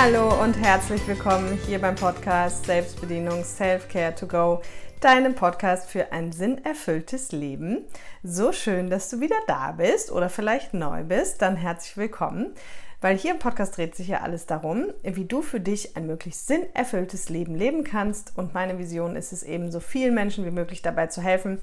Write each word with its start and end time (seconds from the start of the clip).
Hallo 0.00 0.40
und 0.40 0.54
herzlich 0.54 1.04
willkommen 1.08 1.58
hier 1.66 1.80
beim 1.80 1.96
Podcast 1.96 2.66
Selbstbedienung 2.66 3.42
Self-Care 3.42 4.14
to 4.14 4.28
Go, 4.28 4.62
deinem 5.00 5.34
Podcast 5.34 5.90
für 5.90 6.12
ein 6.12 6.30
sinnerfülltes 6.30 7.32
Leben. 7.32 7.84
So 8.22 8.52
schön, 8.52 8.90
dass 8.90 9.10
du 9.10 9.18
wieder 9.18 9.34
da 9.48 9.72
bist 9.72 10.12
oder 10.12 10.30
vielleicht 10.30 10.72
neu 10.72 11.02
bist, 11.02 11.42
dann 11.42 11.56
herzlich 11.56 11.96
willkommen. 11.96 12.54
Weil 13.00 13.18
hier 13.18 13.32
im 13.32 13.40
Podcast 13.40 13.76
dreht 13.76 13.96
sich 13.96 14.06
ja 14.06 14.20
alles 14.20 14.46
darum, 14.46 14.86
wie 15.02 15.24
du 15.24 15.42
für 15.42 15.58
dich 15.58 15.96
ein 15.96 16.06
möglichst 16.06 16.46
sinnerfülltes 16.46 17.28
Leben 17.28 17.56
leben 17.56 17.82
kannst. 17.82 18.38
Und 18.38 18.54
meine 18.54 18.78
Vision 18.78 19.16
ist 19.16 19.32
es 19.32 19.42
eben, 19.42 19.72
so 19.72 19.80
vielen 19.80 20.14
Menschen 20.14 20.46
wie 20.46 20.52
möglich 20.52 20.80
dabei 20.80 21.08
zu 21.08 21.22
helfen. 21.22 21.58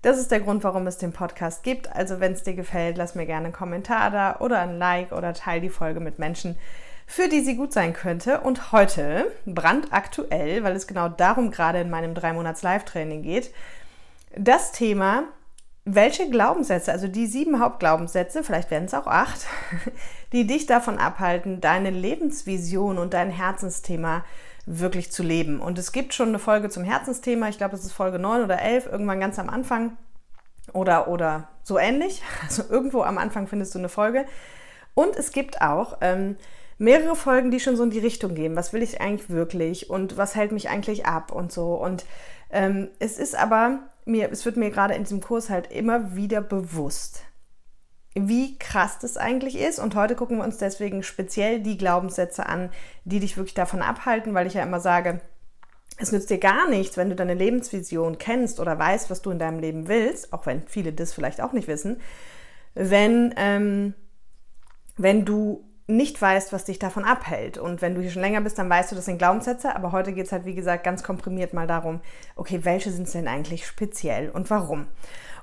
Das 0.00 0.16
ist 0.16 0.30
der 0.30 0.40
Grund, 0.40 0.62
warum 0.62 0.86
es 0.86 0.98
den 0.98 1.12
Podcast 1.12 1.64
gibt. 1.64 1.92
Also 1.92 2.20
wenn 2.20 2.34
es 2.34 2.44
dir 2.44 2.54
gefällt, 2.54 2.96
lass 2.96 3.16
mir 3.16 3.26
gerne 3.26 3.46
einen 3.46 3.52
Kommentar 3.52 4.12
da 4.12 4.36
oder 4.38 4.60
ein 4.60 4.78
Like 4.78 5.10
oder 5.10 5.34
teile 5.34 5.60
die 5.60 5.68
Folge 5.70 5.98
mit 5.98 6.20
Menschen, 6.20 6.56
für 7.10 7.28
die 7.28 7.40
sie 7.40 7.56
gut 7.56 7.72
sein 7.72 7.92
könnte. 7.92 8.40
Und 8.40 8.70
heute, 8.70 9.32
brandaktuell, 9.44 10.62
weil 10.62 10.76
es 10.76 10.86
genau 10.86 11.08
darum 11.08 11.50
gerade 11.50 11.80
in 11.80 11.90
meinem 11.90 12.14
3-Monats-Live-Training 12.14 13.22
geht, 13.22 13.52
das 14.36 14.70
Thema 14.70 15.24
welche 15.84 16.30
Glaubenssätze, 16.30 16.92
also 16.92 17.08
die 17.08 17.26
sieben 17.26 17.58
Hauptglaubenssätze, 17.58 18.44
vielleicht 18.44 18.70
werden 18.70 18.84
es 18.84 18.94
auch 18.94 19.08
acht, 19.08 19.40
die 20.32 20.46
dich 20.46 20.66
davon 20.66 20.98
abhalten, 20.98 21.60
deine 21.60 21.90
Lebensvision 21.90 22.96
und 22.96 23.12
dein 23.12 23.30
Herzensthema 23.30 24.24
wirklich 24.66 25.10
zu 25.10 25.24
leben. 25.24 25.58
Und 25.58 25.78
es 25.78 25.90
gibt 25.90 26.14
schon 26.14 26.28
eine 26.28 26.38
Folge 26.38 26.68
zum 26.68 26.84
Herzensthema, 26.84 27.48
ich 27.48 27.58
glaube, 27.58 27.74
es 27.74 27.84
ist 27.84 27.92
Folge 27.92 28.20
9 28.20 28.44
oder 28.44 28.62
11, 28.62 28.86
irgendwann 28.86 29.18
ganz 29.18 29.36
am 29.40 29.50
Anfang 29.50 29.96
oder, 30.72 31.08
oder 31.08 31.48
so 31.64 31.76
ähnlich. 31.76 32.22
Also 32.44 32.62
irgendwo 32.68 33.02
am 33.02 33.18
Anfang 33.18 33.48
findest 33.48 33.74
du 33.74 33.80
eine 33.80 33.88
Folge. 33.88 34.26
Und 34.94 35.16
es 35.16 35.32
gibt 35.32 35.60
auch 35.60 35.98
ähm, 36.02 36.36
mehrere 36.80 37.14
Folgen, 37.14 37.50
die 37.50 37.60
schon 37.60 37.76
so 37.76 37.84
in 37.84 37.90
die 37.90 37.98
Richtung 37.98 38.34
gehen. 38.34 38.56
Was 38.56 38.72
will 38.72 38.82
ich 38.82 39.00
eigentlich 39.00 39.28
wirklich 39.28 39.90
und 39.90 40.16
was 40.16 40.34
hält 40.34 40.50
mich 40.50 40.70
eigentlich 40.70 41.04
ab 41.04 41.30
und 41.30 41.52
so. 41.52 41.74
Und 41.74 42.06
ähm, 42.50 42.88
es 42.98 43.18
ist 43.18 43.36
aber 43.36 43.80
mir, 44.06 44.32
es 44.32 44.46
wird 44.46 44.56
mir 44.56 44.70
gerade 44.70 44.94
in 44.94 45.04
diesem 45.04 45.20
Kurs 45.20 45.50
halt 45.50 45.70
immer 45.70 46.16
wieder 46.16 46.40
bewusst, 46.40 47.24
wie 48.14 48.58
krass 48.58 48.98
das 48.98 49.18
eigentlich 49.18 49.58
ist. 49.58 49.78
Und 49.78 49.94
heute 49.94 50.16
gucken 50.16 50.38
wir 50.38 50.44
uns 50.44 50.56
deswegen 50.56 51.02
speziell 51.02 51.60
die 51.60 51.76
Glaubenssätze 51.76 52.46
an, 52.46 52.70
die 53.04 53.20
dich 53.20 53.36
wirklich 53.36 53.54
davon 53.54 53.82
abhalten, 53.82 54.32
weil 54.32 54.46
ich 54.46 54.54
ja 54.54 54.62
immer 54.62 54.80
sage, 54.80 55.20
es 55.98 56.12
nützt 56.12 56.30
dir 56.30 56.38
gar 56.38 56.66
nichts, 56.70 56.96
wenn 56.96 57.10
du 57.10 57.14
deine 57.14 57.34
Lebensvision 57.34 58.16
kennst 58.16 58.58
oder 58.58 58.78
weißt, 58.78 59.10
was 59.10 59.20
du 59.20 59.30
in 59.30 59.38
deinem 59.38 59.58
Leben 59.58 59.86
willst, 59.86 60.32
auch 60.32 60.46
wenn 60.46 60.62
viele 60.62 60.94
das 60.94 61.12
vielleicht 61.12 61.42
auch 61.42 61.52
nicht 61.52 61.68
wissen, 61.68 62.00
wenn, 62.72 63.34
ähm, 63.36 63.92
wenn 64.96 65.26
du 65.26 65.69
nicht 65.90 66.20
weißt, 66.20 66.52
was 66.52 66.64
dich 66.64 66.78
davon 66.78 67.04
abhält. 67.04 67.58
Und 67.58 67.82
wenn 67.82 67.94
du 67.94 68.00
hier 68.00 68.10
schon 68.10 68.22
länger 68.22 68.40
bist, 68.40 68.58
dann 68.58 68.70
weißt 68.70 68.92
du, 68.92 68.96
das 68.96 69.04
sind 69.04 69.18
Glaubenssätze. 69.18 69.74
Aber 69.74 69.92
heute 69.92 70.12
geht 70.12 70.26
es 70.26 70.32
halt, 70.32 70.44
wie 70.44 70.54
gesagt, 70.54 70.84
ganz 70.84 71.02
komprimiert 71.02 71.52
mal 71.52 71.66
darum, 71.66 72.00
okay, 72.36 72.60
welche 72.64 72.90
sind 72.90 73.06
es 73.06 73.12
denn 73.12 73.28
eigentlich 73.28 73.66
speziell 73.66 74.30
und 74.30 74.50
warum? 74.50 74.86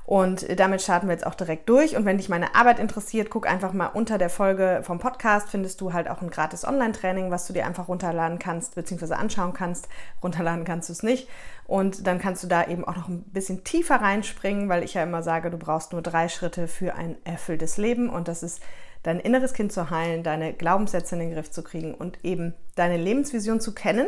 Und 0.08 0.58
damit 0.58 0.82
starten 0.82 1.08
wir 1.08 1.14
jetzt 1.14 1.28
auch 1.28 1.36
direkt 1.36 1.68
durch. 1.68 1.98
Und 1.98 2.06
wenn 2.06 2.16
dich 2.16 2.30
meine 2.30 2.56
Arbeit 2.56 2.80
interessiert, 2.80 3.30
guck 3.30 3.46
einfach 3.46 3.74
mal 3.74 3.88
unter 3.88 4.18
der 4.18 4.30
Folge 4.30 4.80
vom 4.84 5.00
Podcast, 5.00 5.50
findest 5.50 5.82
du 5.82 5.92
halt 5.92 6.10
auch 6.10 6.22
ein 6.22 6.30
gratis 6.30 6.66
Online-Training, 6.66 7.30
was 7.30 7.46
du 7.46 7.52
dir 7.52 7.66
einfach 7.66 7.90
runterladen 7.90 8.40
kannst, 8.40 8.76
beziehungsweise 8.76 9.18
anschauen 9.18 9.52
kannst. 9.52 9.90
Runterladen 10.24 10.64
kannst 10.64 10.88
du 10.88 10.94
es 10.94 11.04
nicht. 11.04 11.28
Und 11.66 12.08
dann 12.08 12.20
kannst 12.20 12.42
du 12.42 12.48
da 12.48 12.66
eben 12.68 12.88
auch 12.88 12.96
noch 12.96 13.10
ein 13.10 13.24
bisschen 13.24 13.66
tiefer 13.66 13.96
reinspringen, 13.98 14.70
weil 14.70 14.82
ich 14.82 14.94
ja 14.94 15.04
immer 15.04 15.24
sage, 15.24 15.52
du 15.52 15.58
brauchst 15.58 15.92
nur 15.92 16.02
drei 16.02 16.30
Schritte 16.30 16.70
für 16.70 16.96
ein 16.96 17.18
erfülltes 17.26 17.76
Leben. 17.76 18.10
Und 18.10 18.30
das 18.30 18.44
ist 18.44 18.62
dein 19.08 19.22
inneres 19.22 19.54
Kind 19.54 19.72
zu 19.72 19.90
heilen, 19.90 20.22
deine 20.22 20.54
Glaubenssätze 20.54 21.16
in 21.16 21.22
den 21.22 21.34
Griff 21.34 21.50
zu 21.50 21.64
kriegen 21.64 21.96
und 21.96 22.26
eben 22.26 22.54
deine 22.76 22.98
Lebensvision 22.98 23.62
zu 23.62 23.74
kennen 23.74 24.08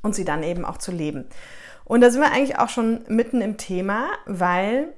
und 0.00 0.14
sie 0.14 0.24
dann 0.24 0.42
eben 0.42 0.64
auch 0.64 0.78
zu 0.78 0.92
leben. 0.92 1.26
Und 1.84 2.00
da 2.00 2.10
sind 2.10 2.22
wir 2.22 2.32
eigentlich 2.32 2.58
auch 2.58 2.70
schon 2.70 3.04
mitten 3.08 3.42
im 3.42 3.58
Thema, 3.58 4.08
weil 4.24 4.94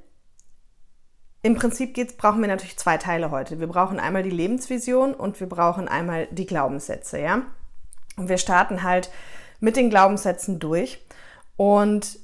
im 1.43 1.57
Prinzip 1.57 1.93
geht's, 1.93 2.17
brauchen 2.17 2.41
wir 2.41 2.47
natürlich 2.47 2.79
zwei 2.79 2.99
Teile 2.99 3.33
heute. 3.33 3.59
Wir 3.59 3.67
brauchen 3.67 3.99
einmal 3.99 4.23
die 4.23 4.31
Lebensvision 4.31 5.13
und 5.13 5.41
wir 5.41 5.49
brauchen 5.49 5.89
einmal 5.89 6.29
die 6.31 6.47
Glaubenssätze, 6.47 7.19
ja. 7.19 7.43
Und 8.17 8.29
wir 8.29 8.39
starten 8.39 8.85
halt 8.85 9.11
mit 9.59 9.75
den 9.75 9.91
Glaubenssätzen 9.91 10.61
durch. 10.61 11.05
Und 11.57 12.21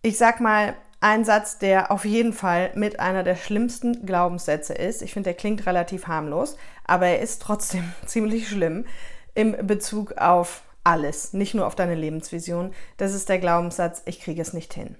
ich 0.00 0.16
sag 0.16 0.40
mal, 0.40 0.76
ein 1.04 1.22
Satz, 1.22 1.58
der 1.58 1.90
auf 1.90 2.06
jeden 2.06 2.32
Fall 2.32 2.70
mit 2.76 2.98
einer 2.98 3.24
der 3.24 3.36
schlimmsten 3.36 4.06
Glaubenssätze 4.06 4.72
ist. 4.72 5.02
Ich 5.02 5.12
finde, 5.12 5.28
der 5.28 5.34
klingt 5.34 5.66
relativ 5.66 6.06
harmlos, 6.06 6.56
aber 6.86 7.08
er 7.08 7.20
ist 7.20 7.42
trotzdem 7.42 7.92
ziemlich 8.06 8.48
schlimm 8.48 8.86
im 9.34 9.54
Bezug 9.66 10.12
auf 10.16 10.62
alles, 10.82 11.34
nicht 11.34 11.52
nur 11.52 11.66
auf 11.66 11.74
deine 11.74 11.94
Lebensvision. 11.94 12.72
Das 12.96 13.12
ist 13.12 13.28
der 13.28 13.38
Glaubenssatz, 13.38 14.00
ich 14.06 14.22
kriege 14.22 14.40
es 14.40 14.54
nicht 14.54 14.72
hin. 14.72 14.96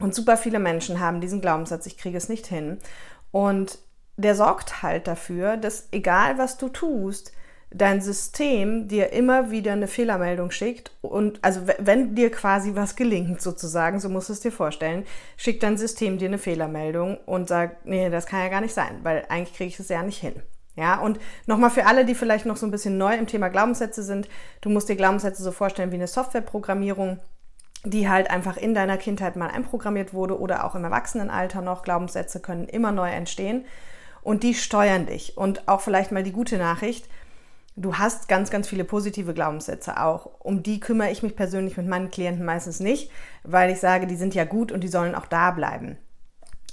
Und 0.00 0.14
super 0.14 0.38
viele 0.38 0.60
Menschen 0.60 0.98
haben 0.98 1.20
diesen 1.20 1.42
Glaubenssatz, 1.42 1.84
ich 1.84 1.98
kriege 1.98 2.16
es 2.16 2.30
nicht 2.30 2.46
hin. 2.46 2.78
Und 3.30 3.80
der 4.16 4.34
sorgt 4.34 4.82
halt 4.82 5.06
dafür, 5.06 5.58
dass 5.58 5.88
egal 5.92 6.38
was 6.38 6.56
du 6.56 6.70
tust, 6.70 7.32
dein 7.70 8.00
System 8.00 8.88
dir 8.88 9.12
immer 9.12 9.50
wieder 9.50 9.72
eine 9.72 9.88
Fehlermeldung 9.88 10.50
schickt 10.50 10.90
und 11.02 11.38
also 11.44 11.62
wenn 11.78 12.14
dir 12.14 12.30
quasi 12.30 12.74
was 12.74 12.96
gelingt 12.96 13.42
sozusagen, 13.42 14.00
so 14.00 14.08
musst 14.08 14.30
du 14.30 14.32
es 14.32 14.40
dir 14.40 14.52
vorstellen, 14.52 15.04
schickt 15.36 15.62
dein 15.62 15.76
System 15.76 16.18
dir 16.18 16.28
eine 16.28 16.38
Fehlermeldung 16.38 17.18
und 17.26 17.48
sagt, 17.48 17.84
nee, 17.84 18.08
das 18.08 18.26
kann 18.26 18.40
ja 18.40 18.48
gar 18.48 18.62
nicht 18.62 18.74
sein, 18.74 19.00
weil 19.02 19.26
eigentlich 19.28 19.54
kriege 19.54 19.68
ich 19.68 19.78
es 19.78 19.88
ja 19.88 20.02
nicht 20.02 20.18
hin. 20.18 20.42
Ja, 20.76 21.00
und 21.00 21.18
nochmal 21.46 21.70
für 21.70 21.86
alle, 21.86 22.04
die 22.04 22.14
vielleicht 22.14 22.46
noch 22.46 22.56
so 22.56 22.64
ein 22.64 22.70
bisschen 22.70 22.98
neu 22.98 23.14
im 23.14 23.26
Thema 23.26 23.48
Glaubenssätze 23.48 24.04
sind, 24.04 24.28
du 24.60 24.70
musst 24.70 24.88
dir 24.88 24.94
Glaubenssätze 24.94 25.42
so 25.42 25.50
vorstellen 25.50 25.90
wie 25.90 25.96
eine 25.96 26.06
Softwareprogrammierung, 26.06 27.18
die 27.84 28.08
halt 28.08 28.30
einfach 28.30 28.56
in 28.56 28.74
deiner 28.74 28.96
Kindheit 28.96 29.34
mal 29.34 29.48
einprogrammiert 29.48 30.14
wurde 30.14 30.38
oder 30.38 30.64
auch 30.64 30.76
im 30.76 30.84
Erwachsenenalter 30.84 31.62
noch. 31.62 31.82
Glaubenssätze 31.82 32.38
können 32.40 32.68
immer 32.68 32.92
neu 32.92 33.10
entstehen 33.10 33.64
und 34.22 34.44
die 34.44 34.54
steuern 34.54 35.06
dich. 35.06 35.36
Und 35.36 35.66
auch 35.68 35.80
vielleicht 35.80 36.12
mal 36.12 36.22
die 36.22 36.32
gute 36.32 36.58
Nachricht, 36.58 37.08
du 37.78 37.96
hast 37.96 38.28
ganz, 38.28 38.50
ganz 38.50 38.68
viele 38.68 38.84
positive 38.84 39.32
Glaubenssätze 39.34 40.00
auch. 40.00 40.30
Um 40.40 40.62
die 40.62 40.80
kümmere 40.80 41.10
ich 41.10 41.22
mich 41.22 41.36
persönlich 41.36 41.76
mit 41.76 41.86
meinen 41.86 42.10
Klienten 42.10 42.44
meistens 42.44 42.80
nicht, 42.80 43.10
weil 43.44 43.70
ich 43.70 43.78
sage, 43.78 44.06
die 44.06 44.16
sind 44.16 44.34
ja 44.34 44.44
gut 44.44 44.72
und 44.72 44.82
die 44.82 44.88
sollen 44.88 45.14
auch 45.14 45.26
da 45.26 45.52
bleiben. 45.52 45.96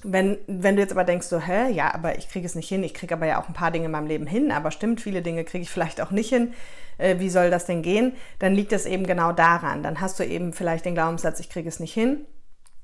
Wenn, 0.03 0.37
wenn 0.47 0.75
du 0.75 0.81
jetzt 0.81 0.91
aber 0.91 1.03
denkst, 1.03 1.27
so, 1.27 1.39
hä, 1.39 1.71
ja, 1.71 1.93
aber 1.93 2.17
ich 2.17 2.29
kriege 2.29 2.45
es 2.45 2.53
nicht 2.53 2.69
hin, 2.69 2.83
ich 2.83 2.93
kriege 2.93 3.15
aber 3.15 3.25
ja 3.25 3.41
auch 3.41 3.47
ein 3.47 3.55
paar 3.55 3.71
Dinge 3.71 3.85
in 3.85 3.91
meinem 3.91 4.07
Leben 4.07 4.27
hin, 4.27 4.51
aber 4.51 4.69
stimmt, 4.71 5.01
viele 5.01 5.21
Dinge 5.21 5.43
kriege 5.43 5.63
ich 5.63 5.69
vielleicht 5.71 6.01
auch 6.01 6.11
nicht 6.11 6.29
hin, 6.29 6.53
äh, 6.97 7.19
wie 7.19 7.29
soll 7.29 7.49
das 7.49 7.65
denn 7.65 7.81
gehen? 7.81 8.13
Dann 8.39 8.53
liegt 8.53 8.71
das 8.71 8.85
eben 8.85 9.05
genau 9.05 9.31
daran. 9.31 9.83
Dann 9.83 10.01
hast 10.01 10.19
du 10.19 10.25
eben 10.25 10.53
vielleicht 10.53 10.85
den 10.85 10.95
Glaubenssatz, 10.95 11.39
ich 11.39 11.49
kriege 11.49 11.69
es 11.69 11.79
nicht 11.79 11.93
hin. 11.93 12.25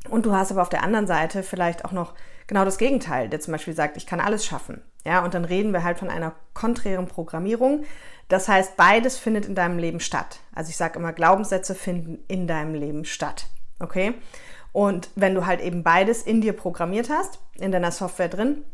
Und 0.10 0.26
du 0.26 0.34
hast 0.34 0.52
aber 0.52 0.64
auf 0.64 0.70
der 0.70 0.84
anderen 0.84 1.06
Seite 1.06 1.44
vielleicht 1.44 1.86
auch 1.86 1.92
noch 1.92 2.16
genau 2.52 2.66
das 2.66 2.78
Gegenteil, 2.78 3.30
der 3.30 3.40
zum 3.40 3.54
Beispiel 3.54 3.74
sagt, 3.74 3.96
ich 3.96 4.06
kann 4.06 4.20
alles 4.20 4.46
schaffen. 4.46 4.82
Ja, 5.06 5.24
und 5.24 5.34
dann 5.34 5.46
reden 5.46 5.72
wir 5.72 5.86
halt 5.86 5.98
von 5.98 6.10
einer 6.10 6.36
konträren 6.54 7.08
Programmierung. 7.08 7.86
Das 8.28 8.50
heißt, 8.50 8.76
beides 8.76 9.18
findet 9.18 9.46
in 9.46 9.56
deinem 9.56 9.78
Leben 9.78 10.02
statt. 10.02 10.42
Also 10.54 10.70
ich 10.70 10.76
sage 10.76 11.00
immer, 11.00 11.14
Glaubenssätze 11.14 11.76
finden 11.76 12.20
in 12.28 12.48
deinem 12.48 12.76
Leben 12.76 13.06
statt. 13.06 13.46
Okay? 13.80 14.16
Und 14.74 15.12
wenn 15.16 15.34
du 15.34 15.46
halt 15.46 15.62
eben 15.62 15.82
beides 15.84 16.24
in 16.24 16.42
dir 16.42 16.52
programmiert 16.52 17.10
hast, 17.10 17.40
in 17.58 17.72
deiner 17.72 17.92
Software 17.92 18.28
drin, 18.28 18.66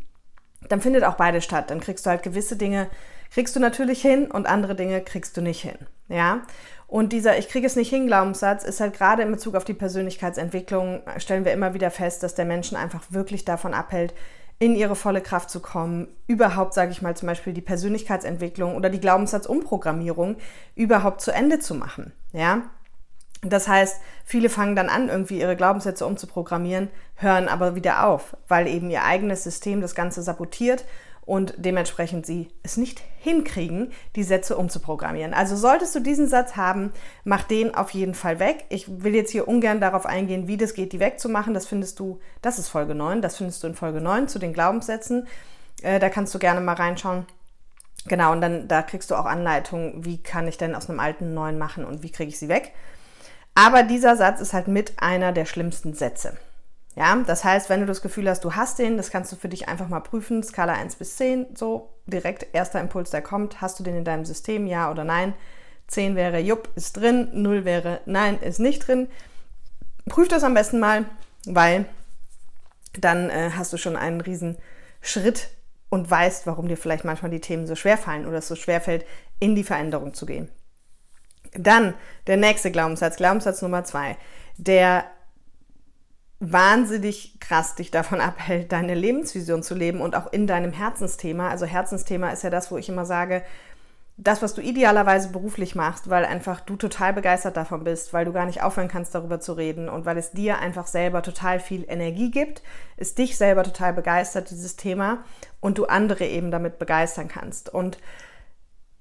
dann 0.68 0.80
findet 0.80 1.04
auch 1.04 1.14
beides 1.14 1.44
statt. 1.44 1.70
Dann 1.70 1.78
kriegst 1.78 2.04
du 2.04 2.10
halt 2.10 2.24
gewisse 2.24 2.56
Dinge, 2.56 2.90
kriegst 3.30 3.54
du 3.54 3.60
natürlich 3.60 4.02
hin 4.02 4.28
und 4.28 4.48
andere 4.48 4.74
Dinge 4.74 5.02
kriegst 5.02 5.36
du 5.36 5.40
nicht 5.40 5.62
hin. 5.62 5.78
Ja? 6.08 6.42
Und 6.88 7.12
dieser 7.12 7.38
Ich 7.38 7.48
kriege 7.48 7.66
es 7.66 7.76
nicht 7.76 7.90
hin 7.90 8.06
Glaubenssatz 8.06 8.64
ist 8.64 8.80
halt 8.80 8.94
gerade 8.94 9.22
in 9.22 9.30
Bezug 9.30 9.54
auf 9.54 9.64
die 9.64 9.74
Persönlichkeitsentwicklung, 9.74 11.02
stellen 11.18 11.44
wir 11.44 11.52
immer 11.52 11.74
wieder 11.74 11.90
fest, 11.90 12.22
dass 12.22 12.34
der 12.34 12.46
Menschen 12.46 12.78
einfach 12.78 13.04
wirklich 13.10 13.44
davon 13.44 13.74
abhält, 13.74 14.14
in 14.58 14.74
ihre 14.74 14.96
volle 14.96 15.20
Kraft 15.20 15.50
zu 15.50 15.60
kommen, 15.60 16.08
überhaupt, 16.26 16.72
sage 16.72 16.90
ich 16.90 17.02
mal, 17.02 17.14
zum 17.14 17.28
Beispiel 17.28 17.52
die 17.52 17.60
Persönlichkeitsentwicklung 17.60 18.74
oder 18.74 18.88
die 18.88 19.00
Glaubenssatzumprogrammierung 19.00 20.36
überhaupt 20.74 21.20
zu 21.20 21.30
Ende 21.30 21.58
zu 21.60 21.74
machen. 21.74 22.12
Ja, 22.32 22.62
das 23.42 23.68
heißt, 23.68 24.00
viele 24.24 24.48
fangen 24.48 24.74
dann 24.74 24.88
an, 24.88 25.10
irgendwie 25.10 25.40
ihre 25.40 25.56
Glaubenssätze 25.56 26.06
umzuprogrammieren, 26.06 26.88
hören 27.16 27.48
aber 27.48 27.76
wieder 27.76 28.06
auf, 28.06 28.36
weil 28.48 28.66
eben 28.66 28.90
ihr 28.90 29.04
eigenes 29.04 29.44
System 29.44 29.82
das 29.82 29.94
Ganze 29.94 30.22
sabotiert 30.22 30.86
und 31.28 31.52
dementsprechend 31.58 32.24
sie 32.24 32.48
es 32.62 32.78
nicht 32.78 33.02
hinkriegen, 33.18 33.92
die 34.16 34.22
Sätze 34.22 34.56
umzuprogrammieren. 34.56 35.34
Also 35.34 35.56
solltest 35.56 35.94
du 35.94 36.00
diesen 36.00 36.26
Satz 36.26 36.56
haben, 36.56 36.90
mach 37.22 37.42
den 37.42 37.74
auf 37.74 37.90
jeden 37.90 38.14
Fall 38.14 38.40
weg. 38.40 38.64
Ich 38.70 39.02
will 39.02 39.14
jetzt 39.14 39.30
hier 39.30 39.46
ungern 39.46 39.78
darauf 39.78 40.06
eingehen, 40.06 40.48
wie 40.48 40.56
das 40.56 40.72
geht, 40.72 40.94
die 40.94 41.00
wegzumachen. 41.00 41.52
Das 41.52 41.66
findest 41.66 42.00
du, 42.00 42.18
das 42.40 42.58
ist 42.58 42.68
Folge 42.68 42.94
9, 42.94 43.20
das 43.20 43.36
findest 43.36 43.62
du 43.62 43.66
in 43.66 43.74
Folge 43.74 44.00
9 44.00 44.26
zu 44.28 44.38
den 44.38 44.54
Glaubenssätzen. 44.54 45.28
Äh, 45.82 45.98
da 45.98 46.08
kannst 46.08 46.34
du 46.34 46.38
gerne 46.38 46.62
mal 46.62 46.76
reinschauen. 46.76 47.26
Genau, 48.06 48.32
und 48.32 48.40
dann 48.40 48.66
da 48.66 48.80
kriegst 48.80 49.10
du 49.10 49.14
auch 49.14 49.26
Anleitungen, 49.26 50.06
wie 50.06 50.22
kann 50.22 50.48
ich 50.48 50.56
denn 50.56 50.74
aus 50.74 50.88
einem 50.88 50.98
alten 50.98 51.34
neuen 51.34 51.58
machen 51.58 51.84
und 51.84 52.02
wie 52.02 52.10
kriege 52.10 52.30
ich 52.30 52.38
sie 52.38 52.48
weg. 52.48 52.72
Aber 53.54 53.82
dieser 53.82 54.16
Satz 54.16 54.40
ist 54.40 54.54
halt 54.54 54.68
mit 54.68 54.94
einer 54.96 55.32
der 55.32 55.44
schlimmsten 55.44 55.92
Sätze. 55.92 56.38
Ja, 56.98 57.14
das 57.24 57.44
heißt, 57.44 57.70
wenn 57.70 57.78
du 57.78 57.86
das 57.86 58.02
Gefühl 58.02 58.28
hast, 58.28 58.42
du 58.42 58.56
hast 58.56 58.80
den, 58.80 58.96
das 58.96 59.10
kannst 59.10 59.30
du 59.30 59.36
für 59.36 59.48
dich 59.48 59.68
einfach 59.68 59.88
mal 59.88 60.00
prüfen, 60.00 60.42
Skala 60.42 60.72
1 60.72 60.96
bis 60.96 61.16
10, 61.16 61.54
so 61.54 61.94
direkt 62.06 62.52
erster 62.52 62.80
Impuls, 62.80 63.10
der 63.10 63.22
kommt, 63.22 63.60
hast 63.60 63.78
du 63.78 63.84
den 63.84 63.94
in 63.94 64.04
deinem 64.04 64.24
System, 64.24 64.66
ja 64.66 64.90
oder 64.90 65.04
nein? 65.04 65.32
10 65.86 66.16
wäre, 66.16 66.40
jupp, 66.40 66.70
ist 66.74 66.96
drin, 66.96 67.28
0 67.34 67.64
wäre, 67.64 68.00
nein, 68.06 68.36
ist 68.40 68.58
nicht 68.58 68.88
drin. 68.88 69.06
Prüf 70.08 70.26
das 70.26 70.42
am 70.42 70.54
besten 70.54 70.80
mal, 70.80 71.04
weil 71.46 71.84
dann 72.98 73.30
äh, 73.30 73.50
hast 73.56 73.72
du 73.72 73.76
schon 73.76 73.96
einen 73.96 74.20
riesen 74.20 74.56
Schritt 75.00 75.50
und 75.90 76.10
weißt, 76.10 76.48
warum 76.48 76.66
dir 76.66 76.76
vielleicht 76.76 77.04
manchmal 77.04 77.30
die 77.30 77.40
Themen 77.40 77.68
so 77.68 77.76
schwer 77.76 77.96
fallen 77.96 78.26
oder 78.26 78.38
es 78.38 78.48
so 78.48 78.56
schwer 78.56 78.80
fällt, 78.80 79.06
in 79.38 79.54
die 79.54 79.62
Veränderung 79.62 80.14
zu 80.14 80.26
gehen. 80.26 80.48
Dann 81.52 81.94
der 82.26 82.38
nächste 82.38 82.72
Glaubenssatz, 82.72 83.18
Glaubenssatz 83.18 83.62
Nummer 83.62 83.84
zwei, 83.84 84.16
der 84.56 85.04
wahnsinnig 86.40 87.38
krass 87.40 87.74
dich 87.74 87.90
davon 87.90 88.20
abhält, 88.22 88.72
deine 88.72 88.94
Lebensvision 88.94 89.62
zu 89.62 89.74
leben 89.74 90.00
und 90.00 90.16
auch 90.16 90.32
in 90.32 90.46
deinem 90.46 90.72
Herzensthema. 90.72 91.48
Also 91.48 91.66
Herzensthema 91.66 92.30
ist 92.30 92.42
ja 92.42 92.50
das, 92.50 92.70
wo 92.70 92.76
ich 92.78 92.88
immer 92.88 93.04
sage, 93.04 93.42
das, 94.20 94.42
was 94.42 94.52
du 94.52 94.60
idealerweise 94.60 95.30
beruflich 95.30 95.76
machst, 95.76 96.10
weil 96.10 96.24
einfach 96.24 96.60
du 96.60 96.74
total 96.74 97.12
begeistert 97.12 97.56
davon 97.56 97.84
bist, 97.84 98.12
weil 98.12 98.24
du 98.24 98.32
gar 98.32 98.46
nicht 98.46 98.62
aufhören 98.62 98.88
kannst, 98.88 99.14
darüber 99.14 99.38
zu 99.38 99.52
reden 99.52 99.88
und 99.88 100.06
weil 100.06 100.18
es 100.18 100.32
dir 100.32 100.58
einfach 100.58 100.88
selber 100.88 101.22
total 101.22 101.60
viel 101.60 101.84
Energie 101.88 102.32
gibt, 102.32 102.64
ist 102.96 103.18
dich 103.18 103.38
selber 103.38 103.62
total 103.62 103.92
begeistert, 103.92 104.50
dieses 104.50 104.74
Thema, 104.74 105.24
und 105.60 105.78
du 105.78 105.86
andere 105.86 106.26
eben 106.26 106.50
damit 106.50 106.80
begeistern 106.80 107.28
kannst. 107.28 107.72
Und 107.72 107.98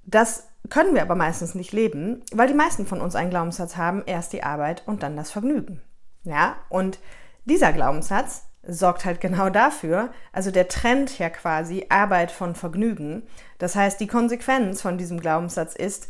das 0.03 0.49
können 0.69 0.93
wir 0.93 1.01
aber 1.01 1.15
meistens 1.15 1.55
nicht 1.55 1.73
leben, 1.73 2.21
weil 2.31 2.47
die 2.47 2.53
meisten 2.53 2.85
von 2.85 3.01
uns 3.01 3.15
einen 3.15 3.31
Glaubenssatz 3.31 3.75
haben, 3.75 4.03
erst 4.05 4.33
die 4.33 4.43
Arbeit 4.43 4.83
und 4.85 5.01
dann 5.01 5.17
das 5.17 5.31
Vergnügen. 5.31 5.81
Ja, 6.25 6.57
und 6.69 6.99
dieser 7.47 7.73
Glaubenssatz 7.73 8.43
sorgt 8.67 9.05
halt 9.05 9.21
genau 9.21 9.49
dafür, 9.49 10.11
also 10.33 10.51
der 10.51 10.67
Trend 10.67 11.17
ja 11.17 11.29
quasi 11.29 11.85
Arbeit 11.89 12.31
von 12.31 12.53
Vergnügen. 12.53 13.23
Das 13.57 13.75
heißt, 13.75 13.99
die 13.99 14.07
Konsequenz 14.07 14.81
von 14.81 14.97
diesem 14.97 15.19
Glaubenssatz 15.19 15.73
ist, 15.73 16.09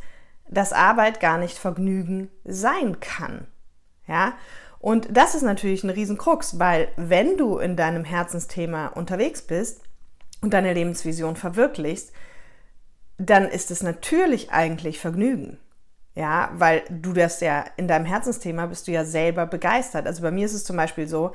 dass 0.50 0.74
Arbeit 0.74 1.19
gar 1.19 1.38
nicht 1.38 1.57
Vergnügen 1.57 2.30
sein 2.44 3.00
kann. 3.00 3.48
Ja? 4.07 4.34
Und 4.80 5.16
das 5.16 5.36
ist 5.36 5.44
natürlich 5.44 5.84
ein 5.84 5.89
Riesenkrux, 5.89 6.60
weil 6.60 6.88
wenn 6.98 7.38
du 7.38 7.57
in 7.60 7.75
deinem 7.75 8.04
Herzensthema 8.04 8.88
unterwegs 8.88 9.42
bist 9.44 9.81
und 10.42 10.54
deine 10.54 10.74
Lebensvision 10.74 11.36
verwirklichst, 11.36 12.12
dann 13.18 13.48
ist 13.48 13.72
es 13.72 13.84
natürlich 13.84 14.51
eigentlich 14.51 15.00
Vergnügen. 15.00 15.60
Ja, 16.17 16.49
weil 16.55 16.81
du 16.89 17.13
das 17.13 17.41
ja 17.41 17.63
in 17.75 17.87
deinem 17.87 18.05
Herzensthema 18.05 18.65
bist 18.65 18.87
du 18.87 18.91
ja 18.91 19.05
selber 19.05 19.45
begeistert. 19.45 20.07
Also 20.07 20.23
bei 20.23 20.31
mir 20.31 20.47
ist 20.47 20.53
es 20.53 20.63
zum 20.63 20.75
Beispiel 20.75 21.07
so, 21.07 21.31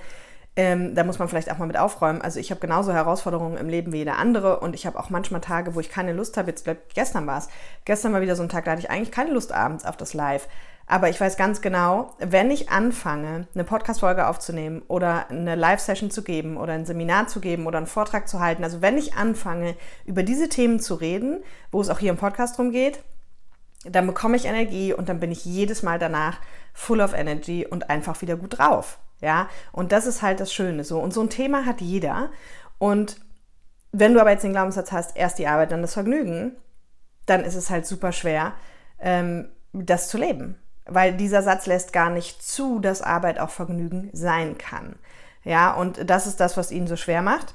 ähm, 0.56 0.96
da 0.96 1.04
muss 1.04 1.20
man 1.20 1.28
vielleicht 1.28 1.52
auch 1.52 1.58
mal 1.58 1.66
mit 1.66 1.78
aufräumen. 1.78 2.20
Also 2.20 2.40
ich 2.40 2.50
habe 2.50 2.60
genauso 2.60 2.92
Herausforderungen 2.92 3.56
im 3.58 3.68
Leben 3.68 3.92
wie 3.92 3.98
jeder 3.98 4.18
andere 4.18 4.58
und 4.58 4.74
ich 4.74 4.84
habe 4.84 4.98
auch 4.98 5.08
manchmal 5.08 5.40
Tage, 5.40 5.76
wo 5.76 5.80
ich 5.80 5.88
keine 5.88 6.12
Lust 6.12 6.36
habe. 6.36 6.50
Jetzt 6.50 6.64
bleibt 6.64 6.96
gestern 6.96 7.28
war 7.28 7.38
es. 7.38 7.48
Gestern 7.84 8.12
war 8.12 8.22
wieder 8.22 8.34
so 8.34 8.42
ein 8.42 8.48
Tag, 8.48 8.64
da 8.64 8.72
hatte 8.72 8.80
ich 8.80 8.90
eigentlich 8.90 9.12
keine 9.12 9.30
Lust 9.30 9.52
abends 9.52 9.84
auf 9.84 9.96
das 9.96 10.14
Live. 10.14 10.48
Aber 10.88 11.08
ich 11.08 11.20
weiß 11.20 11.36
ganz 11.36 11.60
genau, 11.60 12.16
wenn 12.18 12.50
ich 12.50 12.70
anfange, 12.70 13.46
eine 13.54 13.62
Podcast-Folge 13.62 14.26
aufzunehmen 14.26 14.82
oder 14.88 15.30
eine 15.30 15.54
Live-Session 15.54 16.10
zu 16.10 16.24
geben 16.24 16.56
oder 16.56 16.72
ein 16.72 16.86
Seminar 16.86 17.28
zu 17.28 17.40
geben 17.40 17.68
oder 17.68 17.78
einen 17.78 17.86
Vortrag 17.86 18.26
zu 18.26 18.40
halten, 18.40 18.64
also 18.64 18.82
wenn 18.82 18.98
ich 18.98 19.14
anfange, 19.14 19.76
über 20.06 20.24
diese 20.24 20.48
Themen 20.48 20.80
zu 20.80 20.96
reden, 20.96 21.40
wo 21.70 21.80
es 21.80 21.88
auch 21.88 22.00
hier 22.00 22.10
im 22.10 22.16
Podcast 22.16 22.58
drum 22.58 22.72
geht, 22.72 22.98
dann 23.84 24.06
bekomme 24.06 24.36
ich 24.36 24.44
Energie 24.44 24.92
und 24.92 25.08
dann 25.08 25.20
bin 25.20 25.32
ich 25.32 25.44
jedes 25.44 25.82
Mal 25.82 25.98
danach 25.98 26.38
full 26.72 27.00
of 27.00 27.14
energy 27.14 27.66
und 27.68 27.90
einfach 27.90 28.20
wieder 28.22 28.36
gut 28.36 28.58
drauf. 28.58 28.98
Ja, 29.20 29.48
und 29.70 29.92
das 29.92 30.06
ist 30.06 30.22
halt 30.22 30.40
das 30.40 30.52
Schöne 30.52 30.84
so. 30.84 30.98
Und 30.98 31.14
so 31.14 31.20
ein 31.22 31.30
Thema 31.30 31.64
hat 31.64 31.80
jeder. 31.80 32.30
Und 32.78 33.20
wenn 33.92 34.14
du 34.14 34.20
aber 34.20 34.32
jetzt 34.32 34.42
den 34.42 34.52
Glaubenssatz 34.52 34.90
hast, 34.90 35.16
erst 35.16 35.38
die 35.38 35.46
Arbeit, 35.46 35.70
dann 35.70 35.82
das 35.82 35.94
Vergnügen, 35.94 36.56
dann 37.26 37.44
ist 37.44 37.54
es 37.54 37.70
halt 37.70 37.86
super 37.86 38.10
schwer, 38.10 38.54
ähm, 38.98 39.48
das 39.72 40.08
zu 40.08 40.18
leben. 40.18 40.56
Weil 40.86 41.16
dieser 41.16 41.42
Satz 41.42 41.66
lässt 41.66 41.92
gar 41.92 42.10
nicht 42.10 42.42
zu, 42.42 42.80
dass 42.80 43.02
Arbeit 43.02 43.38
auch 43.38 43.50
Vergnügen 43.50 44.10
sein 44.12 44.58
kann. 44.58 44.96
Ja, 45.44 45.72
und 45.72 46.10
das 46.10 46.26
ist 46.26 46.40
das, 46.40 46.56
was 46.56 46.72
ihn 46.72 46.86
so 46.86 46.96
schwer 46.96 47.22
macht. 47.22 47.54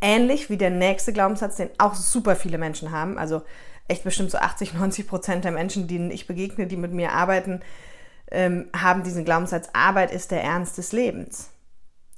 Ähnlich 0.00 0.50
wie 0.50 0.56
der 0.56 0.70
nächste 0.70 1.12
Glaubenssatz, 1.12 1.56
den 1.56 1.70
auch 1.78 1.94
super 1.94 2.36
viele 2.36 2.58
Menschen 2.58 2.92
haben. 2.92 3.18
Also 3.18 3.42
echt 3.88 4.04
bestimmt 4.04 4.30
so 4.30 4.38
80, 4.38 4.74
90 4.74 5.06
Prozent 5.06 5.44
der 5.44 5.52
Menschen, 5.52 5.88
denen 5.88 6.10
ich 6.10 6.26
begegne, 6.26 6.66
die 6.66 6.76
mit 6.76 6.92
mir 6.92 7.12
arbeiten, 7.12 7.60
ähm, 8.30 8.68
haben 8.74 9.04
diesen 9.04 9.24
Glaubenssatz, 9.24 9.68
Arbeit 9.72 10.10
ist 10.10 10.30
der 10.30 10.42
Ernst 10.42 10.78
des 10.78 10.92
Lebens. 10.92 11.50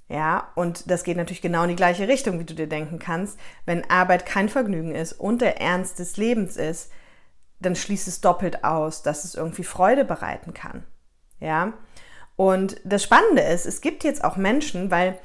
Ja, 0.08 0.48
und 0.54 0.90
das 0.90 1.04
geht 1.04 1.18
natürlich 1.18 1.42
genau 1.42 1.64
in 1.64 1.68
die 1.68 1.76
gleiche 1.76 2.08
Richtung, 2.08 2.38
wie 2.38 2.44
du 2.44 2.54
dir 2.54 2.66
denken 2.66 2.98
kannst. 2.98 3.38
Wenn 3.66 3.88
Arbeit 3.90 4.24
kein 4.24 4.48
Vergnügen 4.48 4.94
ist 4.94 5.12
und 5.12 5.42
der 5.42 5.60
Ernst 5.60 5.98
des 5.98 6.16
Lebens 6.16 6.56
ist, 6.56 6.90
dann 7.60 7.76
schließt 7.76 8.08
es 8.08 8.22
doppelt 8.22 8.64
aus, 8.64 9.02
dass 9.02 9.24
es 9.24 9.34
irgendwie 9.34 9.64
Freude 9.64 10.04
bereiten 10.04 10.54
kann. 10.54 10.84
Ja, 11.40 11.74
und 12.36 12.80
das 12.84 13.02
Spannende 13.02 13.42
ist, 13.42 13.66
es 13.66 13.80
gibt 13.80 14.04
jetzt 14.04 14.24
auch 14.24 14.36
Menschen, 14.36 14.90
weil 14.90 15.18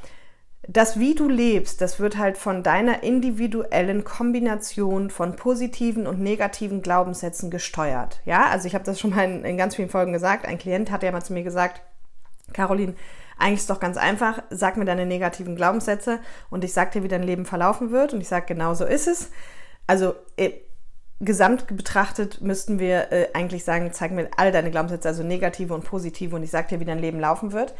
das, 0.67 0.97
wie 0.97 1.13
du 1.13 1.27
lebst, 1.27 1.81
das 1.81 1.99
wird 1.99 2.17
halt 2.17 2.37
von 2.37 2.63
deiner 2.63 3.03
individuellen 3.03 4.05
Kombination 4.05 5.09
von 5.09 5.35
positiven 5.35 6.07
und 6.07 6.21
negativen 6.21 6.81
Glaubenssätzen 6.81 7.51
gesteuert. 7.51 8.21
Ja, 8.25 8.45
also 8.49 8.67
ich 8.67 8.73
habe 8.73 8.85
das 8.85 8.99
schon 8.99 9.11
mal 9.11 9.25
in, 9.25 9.43
in, 9.43 9.57
ganz 9.57 9.75
vielen 9.75 9.89
Folgen 9.89 10.13
gesagt. 10.13 10.45
Ein 10.47 10.57
Klient 10.57 10.89
hat 10.89 11.03
ja 11.03 11.11
mal 11.11 11.21
zu 11.21 11.33
mir 11.33 11.43
gesagt, 11.43 11.81
Caroline, 12.53 12.95
eigentlich 13.37 13.59
ist 13.59 13.69
doch 13.69 13.81
ganz 13.81 13.97
einfach, 13.97 14.41
sag 14.51 14.77
mir 14.77 14.85
deine 14.85 15.05
negativen 15.05 15.57
Glaubenssätze 15.57 16.19
und 16.49 16.63
ich 16.63 16.71
sag 16.71 16.91
dir, 16.91 17.03
wie 17.03 17.09
dein 17.09 17.23
Leben 17.23 17.45
verlaufen 17.45 17.91
wird. 17.91 18.13
Und 18.13 18.21
ich 18.21 18.29
sage, 18.29 18.45
genau 18.47 18.73
so 18.73 18.85
ist 18.85 19.07
es. 19.07 19.31
Also 19.85 20.15
äh, 20.37 20.51
gesamt 21.19 21.67
betrachtet 21.75 22.39
müssten 22.39 22.79
wir 22.79 23.11
äh, 23.11 23.27
eigentlich 23.33 23.65
sagen, 23.65 23.91
zeig 23.91 24.13
mir 24.13 24.29
all 24.37 24.53
deine 24.53 24.71
Glaubenssätze, 24.71 25.09
also 25.09 25.23
negative 25.23 25.73
und 25.73 25.83
positive, 25.83 26.37
und 26.37 26.43
ich 26.43 26.51
sag 26.51 26.69
dir, 26.69 26.79
wie 26.79 26.85
dein 26.85 26.99
Leben 26.99 27.19
laufen 27.19 27.51
wird. 27.51 27.73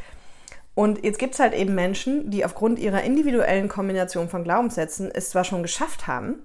Und 0.76 1.04
jetzt 1.04 1.20
gibt 1.20 1.36
es 1.36 1.40
halt 1.40 1.54
eben 1.54 1.76
Menschen, 1.76 2.32
die 2.32 2.46
aufgrund 2.46 2.80
ihrer 2.80 3.04
individuellen 3.04 3.70
Kombination 3.70 4.30
von 4.30 4.44
Glaubenssätzen 4.44 5.12
es 5.12 5.30
zwar 5.30 5.44
schon 5.44 5.62
geschafft 5.62 6.08
haben, 6.08 6.44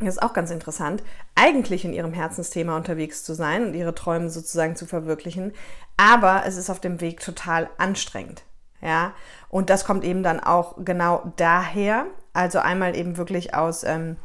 das 0.00 0.16
ist 0.16 0.22
auch 0.22 0.32
ganz 0.32 0.50
interessant, 0.50 1.02
eigentlich 1.36 1.84
in 1.84 1.92
ihrem 1.92 2.12
Herzensthema 2.12 2.76
unterwegs 2.76 3.22
zu 3.22 3.32
sein 3.32 3.64
und 3.64 3.74
ihre 3.74 3.94
Träume 3.94 4.28
sozusagen 4.28 4.74
zu 4.74 4.86
verwirklichen, 4.86 5.52
aber 5.96 6.42
es 6.46 6.56
ist 6.56 6.68
auf 6.68 6.80
dem 6.80 7.00
Weg 7.00 7.20
total 7.20 7.70
anstrengend. 7.78 8.42
Ja, 8.80 9.14
und 9.48 9.70
das 9.70 9.84
kommt 9.86 10.04
eben 10.04 10.22
dann 10.22 10.40
auch 10.40 10.74
genau 10.84 11.32
daher, 11.36 12.06
also 12.34 12.58
einmal 12.58 12.94
eben 12.96 13.16
wirklich 13.16 13.54
aus 13.54 13.82
ähm, 13.84 14.16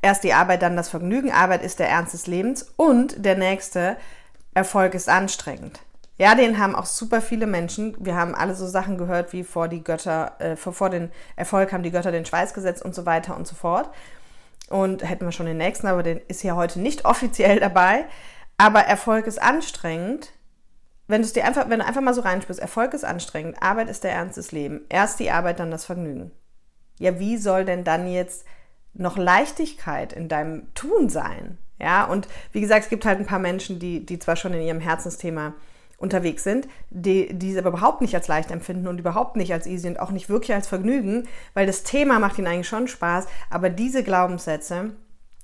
erst 0.00 0.22
die 0.22 0.34
Arbeit, 0.34 0.62
dann 0.62 0.76
das 0.76 0.90
Vergnügen. 0.90 1.32
Arbeit 1.32 1.64
ist 1.64 1.80
der 1.80 1.88
Ernst 1.88 2.12
des 2.12 2.26
Lebens 2.26 2.72
und 2.76 3.24
der 3.24 3.36
nächste 3.36 3.96
Erfolg 4.54 4.94
ist 4.94 5.08
anstrengend. 5.08 5.80
Ja, 6.22 6.36
den 6.36 6.58
haben 6.58 6.76
auch 6.76 6.86
super 6.86 7.20
viele 7.20 7.48
Menschen. 7.48 7.96
Wir 7.98 8.14
haben 8.14 8.36
alle 8.36 8.54
so 8.54 8.64
Sachen 8.68 8.96
gehört, 8.96 9.32
wie 9.32 9.42
vor 9.42 9.66
die 9.66 9.82
Götter, 9.82 10.36
äh, 10.38 10.54
vor, 10.54 10.72
vor 10.72 10.88
den 10.88 11.10
Erfolg 11.34 11.72
haben 11.72 11.82
die 11.82 11.90
Götter 11.90 12.12
den 12.12 12.24
Schweiß 12.24 12.54
gesetzt 12.54 12.84
und 12.84 12.94
so 12.94 13.06
weiter 13.06 13.36
und 13.36 13.48
so 13.48 13.56
fort. 13.56 13.90
Und 14.68 15.02
hätten 15.02 15.24
wir 15.24 15.32
schon 15.32 15.46
den 15.46 15.56
nächsten, 15.56 15.88
aber 15.88 16.04
den 16.04 16.20
ist 16.28 16.42
hier 16.42 16.54
heute 16.54 16.78
nicht 16.78 17.04
offiziell 17.06 17.58
dabei. 17.58 18.04
Aber 18.56 18.82
Erfolg 18.82 19.26
ist 19.26 19.42
anstrengend. 19.42 20.30
Wenn 21.08 21.22
dir 21.22 21.44
einfach, 21.44 21.68
wenn 21.68 21.80
du 21.80 21.86
einfach 21.86 22.02
mal 22.02 22.14
so 22.14 22.20
reinspürst, 22.20 22.60
Erfolg 22.60 22.94
ist 22.94 23.04
anstrengend, 23.04 23.60
Arbeit 23.60 23.88
ist 23.90 24.04
der 24.04 24.12
Ernst 24.12 24.36
des 24.36 24.52
Lebens. 24.52 24.82
Erst 24.90 25.18
die 25.18 25.32
Arbeit, 25.32 25.58
dann 25.58 25.72
das 25.72 25.86
Vergnügen. 25.86 26.30
Ja, 27.00 27.18
wie 27.18 27.36
soll 27.36 27.64
denn 27.64 27.82
dann 27.82 28.06
jetzt 28.06 28.46
noch 28.94 29.16
Leichtigkeit 29.16 30.12
in 30.12 30.28
deinem 30.28 30.72
Tun 30.74 31.08
sein? 31.08 31.58
Ja, 31.80 32.04
und 32.04 32.28
wie 32.52 32.60
gesagt, 32.60 32.84
es 32.84 32.90
gibt 32.90 33.06
halt 33.06 33.18
ein 33.18 33.26
paar 33.26 33.40
Menschen, 33.40 33.80
die, 33.80 34.06
die 34.06 34.20
zwar 34.20 34.36
schon 34.36 34.54
in 34.54 34.62
ihrem 34.62 34.78
Herzensthema 34.78 35.54
unterwegs 36.02 36.42
sind, 36.42 36.68
die, 36.90 37.32
die 37.32 37.52
es 37.52 37.56
aber 37.56 37.70
überhaupt 37.70 38.00
nicht 38.00 38.14
als 38.14 38.28
leicht 38.28 38.50
empfinden 38.50 38.88
und 38.88 38.98
überhaupt 38.98 39.36
nicht 39.36 39.52
als 39.52 39.66
easy 39.66 39.88
und 39.88 40.00
auch 40.00 40.10
nicht 40.10 40.28
wirklich 40.28 40.54
als 40.54 40.66
Vergnügen, 40.66 41.28
weil 41.54 41.66
das 41.66 41.84
Thema 41.84 42.18
macht 42.18 42.38
ihnen 42.38 42.48
eigentlich 42.48 42.68
schon 42.68 42.88
Spaß, 42.88 43.26
aber 43.48 43.70
diese 43.70 44.02
Glaubenssätze 44.02 44.90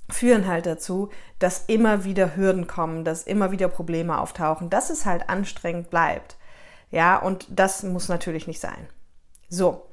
führen 0.09 0.47
halt 0.47 0.65
dazu, 0.65 1.09
dass 1.39 1.65
immer 1.67 2.03
wieder 2.03 2.35
Hürden 2.35 2.67
kommen, 2.67 3.05
dass 3.05 3.23
immer 3.23 3.51
wieder 3.51 3.67
Probleme 3.67 4.19
auftauchen, 4.19 4.69
dass 4.69 4.89
es 4.89 5.05
halt 5.05 5.29
anstrengend 5.29 5.89
bleibt. 5.89 6.37
Ja, 6.91 7.17
und 7.17 7.47
das 7.49 7.83
muss 7.83 8.09
natürlich 8.09 8.47
nicht 8.47 8.59
sein. 8.59 8.87
So. 9.49 9.87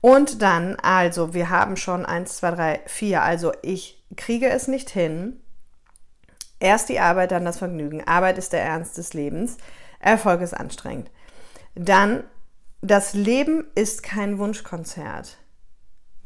Und 0.00 0.42
dann, 0.42 0.76
also, 0.76 1.34
wir 1.34 1.50
haben 1.50 1.76
schon 1.76 2.06
eins, 2.06 2.36
zwei, 2.36 2.52
drei, 2.52 2.80
vier. 2.86 3.22
Also, 3.22 3.52
ich 3.62 4.04
kriege 4.16 4.48
es 4.48 4.68
nicht 4.68 4.90
hin. 4.90 5.40
Erst 6.58 6.88
die 6.88 7.00
Arbeit, 7.00 7.32
dann 7.32 7.44
das 7.44 7.58
Vergnügen. 7.58 8.06
Arbeit 8.06 8.38
ist 8.38 8.52
der 8.52 8.62
Ernst 8.62 8.96
des 8.98 9.14
Lebens. 9.14 9.58
Erfolg 10.00 10.40
ist 10.40 10.54
anstrengend. 10.54 11.10
Dann, 11.74 12.24
das 12.80 13.14
Leben 13.14 13.64
ist 13.74 14.02
kein 14.02 14.38
Wunschkonzert. 14.38 15.38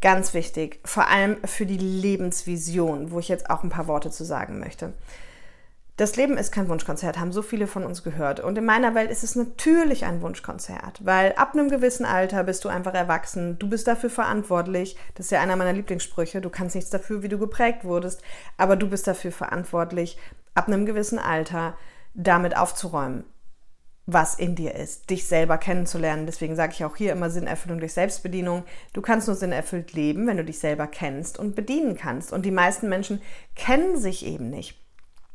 Ganz 0.00 0.32
wichtig, 0.32 0.80
vor 0.84 1.08
allem 1.08 1.36
für 1.44 1.66
die 1.66 1.76
Lebensvision, 1.76 3.10
wo 3.10 3.18
ich 3.18 3.28
jetzt 3.28 3.50
auch 3.50 3.62
ein 3.62 3.70
paar 3.70 3.86
Worte 3.86 4.10
zu 4.10 4.24
sagen 4.24 4.58
möchte. 4.58 4.94
Das 6.00 6.16
Leben 6.16 6.38
ist 6.38 6.50
kein 6.50 6.70
Wunschkonzert, 6.70 7.18
haben 7.18 7.30
so 7.30 7.42
viele 7.42 7.66
von 7.66 7.84
uns 7.84 8.02
gehört. 8.02 8.40
Und 8.40 8.56
in 8.56 8.64
meiner 8.64 8.94
Welt 8.94 9.10
ist 9.10 9.22
es 9.22 9.36
natürlich 9.36 10.06
ein 10.06 10.22
Wunschkonzert, 10.22 11.04
weil 11.04 11.34
ab 11.34 11.52
einem 11.52 11.68
gewissen 11.68 12.06
Alter 12.06 12.44
bist 12.44 12.64
du 12.64 12.70
einfach 12.70 12.94
erwachsen. 12.94 13.58
Du 13.58 13.68
bist 13.68 13.86
dafür 13.86 14.08
verantwortlich. 14.08 14.96
Das 15.14 15.26
ist 15.26 15.32
ja 15.32 15.42
einer 15.42 15.56
meiner 15.56 15.74
Lieblingssprüche. 15.74 16.40
Du 16.40 16.48
kannst 16.48 16.74
nichts 16.74 16.88
dafür, 16.88 17.22
wie 17.22 17.28
du 17.28 17.36
geprägt 17.36 17.84
wurdest, 17.84 18.22
aber 18.56 18.76
du 18.76 18.88
bist 18.88 19.06
dafür 19.06 19.30
verantwortlich, 19.30 20.16
ab 20.54 20.68
einem 20.68 20.86
gewissen 20.86 21.18
Alter 21.18 21.76
damit 22.14 22.56
aufzuräumen, 22.56 23.24
was 24.06 24.36
in 24.36 24.54
dir 24.54 24.74
ist, 24.76 25.10
dich 25.10 25.26
selber 25.26 25.58
kennenzulernen. 25.58 26.24
Deswegen 26.24 26.56
sage 26.56 26.72
ich 26.72 26.82
auch 26.86 26.96
hier 26.96 27.12
immer 27.12 27.28
Sinnerfüllung 27.28 27.78
durch 27.78 27.92
Selbstbedienung. 27.92 28.64
Du 28.94 29.02
kannst 29.02 29.26
nur 29.26 29.36
sinnerfüllt 29.36 29.92
leben, 29.92 30.26
wenn 30.26 30.38
du 30.38 30.46
dich 30.46 30.60
selber 30.60 30.86
kennst 30.86 31.38
und 31.38 31.54
bedienen 31.54 31.98
kannst. 31.98 32.32
Und 32.32 32.46
die 32.46 32.50
meisten 32.50 32.88
Menschen 32.88 33.20
kennen 33.54 33.98
sich 33.98 34.24
eben 34.24 34.48
nicht. 34.48 34.79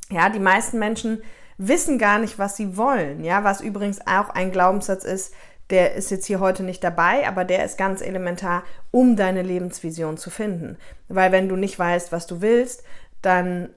Ja, 0.10 0.30
die 0.30 0.40
meisten 0.40 0.80
Menschen 0.80 1.22
wissen 1.58 1.98
gar 1.98 2.20
nicht, 2.20 2.38
was 2.38 2.56
sie 2.56 2.78
wollen. 2.78 3.24
Ja, 3.24 3.44
was 3.44 3.62
übrigens 3.62 4.06
auch 4.06 4.30
ein 4.30 4.52
Glaubenssatz 4.52 5.04
ist, 5.04 5.34
der 5.70 5.96
ist 5.96 6.12
jetzt 6.12 6.26
hier 6.26 6.40
heute 6.40 6.64
nicht 6.64 6.84
dabei, 6.84 7.28
aber 7.28 7.44
der 7.44 7.66
ist 7.66 7.78
ganz 7.78 8.02
elementar, 8.02 8.64
um 8.92 9.16
deine 9.16 9.42
Lebensvision 9.42 10.18
zu 10.18 10.30
finden. 10.30 10.78
Weil 11.08 11.32
wenn 11.32 11.50
du 11.50 11.56
nicht 11.56 11.80
weißt, 11.80 12.12
was 12.12 12.28
du 12.28 12.42
willst, 12.42 12.84
dann 13.22 13.70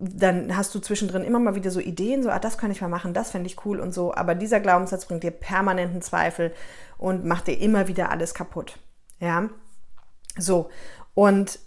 dann 0.00 0.56
hast 0.56 0.74
du 0.74 0.80
zwischendrin 0.80 1.22
immer 1.22 1.38
mal 1.38 1.54
wieder 1.54 1.70
so 1.70 1.80
Ideen, 1.80 2.22
so, 2.22 2.30
ah, 2.30 2.38
das 2.38 2.58
kann 2.58 2.70
ich 2.70 2.80
mal 2.80 2.88
machen, 2.88 3.14
das 3.14 3.30
fände 3.30 3.46
ich 3.46 3.64
cool 3.64 3.80
und 3.80 3.94
so. 3.94 4.12
Aber 4.12 4.34
dieser 4.34 4.60
Glaubenssatz 4.60 5.06
bringt 5.06 5.22
dir 5.22 5.30
permanenten 5.30 6.02
Zweifel 6.02 6.52
und 6.98 7.24
macht 7.24 7.46
dir 7.46 7.58
immer 7.58 7.88
wieder 7.88 8.10
alles 8.10 8.34
kaputt. 8.34 8.78
Ja, 9.20 9.48
so. 10.36 10.68
Und 11.14 11.60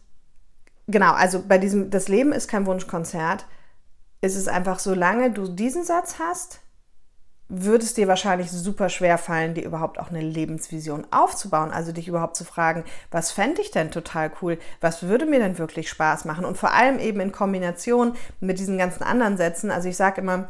genau, 0.87 1.13
also 1.13 1.41
bei 1.47 1.57
diesem, 1.57 1.89
das 1.89 2.09
Leben 2.09 2.33
ist 2.33 2.49
kein 2.49 2.65
Wunschkonzert 2.65 3.45
ist 4.27 4.35
es 4.35 4.47
einfach, 4.47 4.79
solange 4.79 5.31
du 5.31 5.47
diesen 5.47 5.83
Satz 5.83 6.19
hast, 6.19 6.59
wird 7.49 7.81
es 7.81 7.93
dir 7.93 8.09
wahrscheinlich 8.09 8.51
super 8.51 8.89
schwer 8.89 9.17
fallen, 9.17 9.53
dir 9.53 9.63
überhaupt 9.63 9.99
auch 9.99 10.09
eine 10.09 10.21
Lebensvision 10.21 11.07
aufzubauen. 11.11 11.71
Also 11.71 11.93
dich 11.93 12.09
überhaupt 12.09 12.35
zu 12.35 12.43
fragen, 12.43 12.83
was 13.09 13.31
fände 13.31 13.61
ich 13.61 13.71
denn 13.71 13.89
total 13.89 14.31
cool? 14.41 14.59
Was 14.81 15.03
würde 15.03 15.25
mir 15.25 15.39
denn 15.39 15.57
wirklich 15.57 15.89
Spaß 15.89 16.25
machen? 16.25 16.43
Und 16.43 16.57
vor 16.57 16.73
allem 16.73 16.99
eben 16.99 17.21
in 17.21 17.31
Kombination 17.31 18.13
mit 18.41 18.59
diesen 18.59 18.77
ganzen 18.77 19.03
anderen 19.03 19.37
Sätzen. 19.37 19.71
Also 19.71 19.87
ich 19.87 19.95
sage 19.95 20.21
immer, 20.21 20.49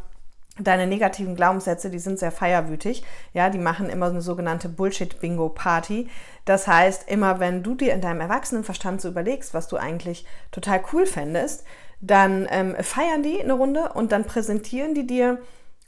Deine 0.60 0.88
negativen 0.88 1.36
Glaubenssätze, 1.36 1.91
die 1.91 2.00
sind 2.00 2.17
sehr 2.17 2.31
feierwütig. 2.31 3.03
Ja, 3.34 3.50
die 3.50 3.60
machen 3.60 3.89
immer 3.89 4.07
eine 4.07 4.22
sogenannte 4.22 4.69
Bullshit-Bingo-Party. 4.69 6.10
Das 6.46 6.67
heißt, 6.67 7.07
immer 7.10 7.39
wenn 7.39 7.62
du 7.62 7.75
dir 7.75 7.93
in 7.93 8.01
deinem 8.01 8.22
Erwachsenenverstand 8.22 9.00
so 9.00 9.10
überlegst, 9.10 9.53
was 9.53 9.67
du 9.67 9.77
eigentlich 9.77 10.25
total 10.51 10.81
cool 10.91 11.05
fändest, 11.05 11.63
dann 12.00 12.48
ähm, 12.50 12.75
feiern 12.82 13.24
die 13.24 13.42
eine 13.42 13.54
Runde 13.54 13.92
und 13.94 14.12
dann 14.12 14.25
präsentieren 14.25 14.94
die 14.94 15.08
dir 15.08 15.39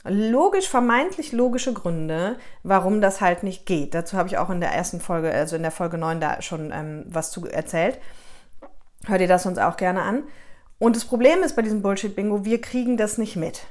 logisch, 0.04 0.68
vermeintlich 0.68 1.32
logische 1.32 1.72
Gründe, 1.72 2.36
warum 2.62 3.00
das 3.00 3.20
halt 3.20 3.42
nicht 3.42 3.66
geht. 3.66 3.94
Dazu 3.94 4.16
habe 4.16 4.28
ich 4.28 4.38
auch 4.38 4.50
in 4.50 4.60
der 4.60 4.72
ersten 4.72 5.00
Folge, 5.00 5.30
also 5.30 5.56
in 5.56 5.62
der 5.62 5.70
Folge 5.70 5.98
9 5.98 6.20
da 6.20 6.40
schon 6.42 6.72
ähm, 6.72 7.04
was 7.06 7.30
zu 7.30 7.46
erzählt. 7.46 7.98
Hör 9.06 9.18
dir 9.18 9.28
das 9.28 9.46
uns 9.46 9.58
auch 9.58 9.76
gerne 9.76 10.02
an. 10.02 10.24
Und 10.78 10.96
das 10.96 11.04
Problem 11.04 11.42
ist 11.42 11.56
bei 11.56 11.62
diesem 11.62 11.82
Bullshit-Bingo, 11.82 12.44
wir 12.44 12.60
kriegen 12.60 12.96
das 12.96 13.18
nicht 13.18 13.36
mit 13.36 13.66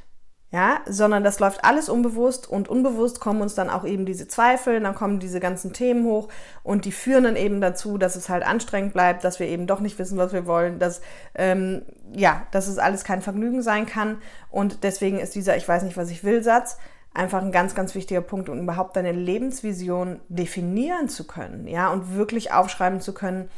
ja, 0.51 0.79
sondern 0.87 1.23
das 1.23 1.39
läuft 1.39 1.63
alles 1.63 1.89
unbewusst 1.89 2.49
und 2.49 2.67
unbewusst 2.69 3.19
kommen 3.19 3.41
uns 3.41 3.53
dann 3.53 3.69
auch 3.69 3.85
eben 3.85 4.05
diese 4.05 4.27
Zweifel, 4.27 4.79
dann 4.79 4.95
kommen 4.95 5.19
diese 5.19 5.39
ganzen 5.39 5.73
Themen 5.73 6.05
hoch 6.05 6.27
und 6.63 6.85
die 6.85 6.91
führen 6.91 7.23
dann 7.25 7.35
eben 7.35 7.61
dazu, 7.61 7.99
dass 7.99 8.15
es 8.15 8.29
halt 8.29 8.43
anstrengend 8.43 8.93
bleibt, 8.93 9.23
dass 9.23 9.39
wir 9.39 9.47
eben 9.47 9.67
doch 9.67 9.79
nicht 9.79 9.99
wissen, 9.99 10.17
was 10.17 10.33
wir 10.33 10.47
wollen, 10.47 10.79
dass 10.79 11.01
ähm, 11.35 11.83
ja, 12.13 12.47
dass 12.51 12.67
es 12.67 12.79
alles 12.79 13.03
kein 13.03 13.21
Vergnügen 13.21 13.61
sein 13.61 13.85
kann 13.85 14.17
und 14.49 14.83
deswegen 14.83 15.19
ist 15.19 15.35
dieser 15.35 15.55
Ich 15.55 15.67
weiß 15.67 15.83
nicht, 15.83 15.97
was 15.97 16.09
ich 16.09 16.23
will 16.23 16.41
Satz 16.41 16.77
einfach 17.13 17.41
ein 17.41 17.51
ganz, 17.51 17.75
ganz 17.75 17.95
wichtiger 17.95 18.21
Punkt, 18.21 18.49
um 18.49 18.59
überhaupt 18.59 18.95
deine 18.95 19.11
Lebensvision 19.11 20.19
definieren 20.29 21.09
zu 21.09 21.25
können, 21.27 21.67
ja, 21.67 21.91
und 21.91 22.15
wirklich 22.15 22.51
aufschreiben 22.51 23.01
zu 23.01 23.13
können, 23.13 23.49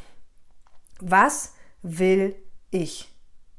was 0.99 1.53
will 1.81 2.35
ich? 2.69 3.10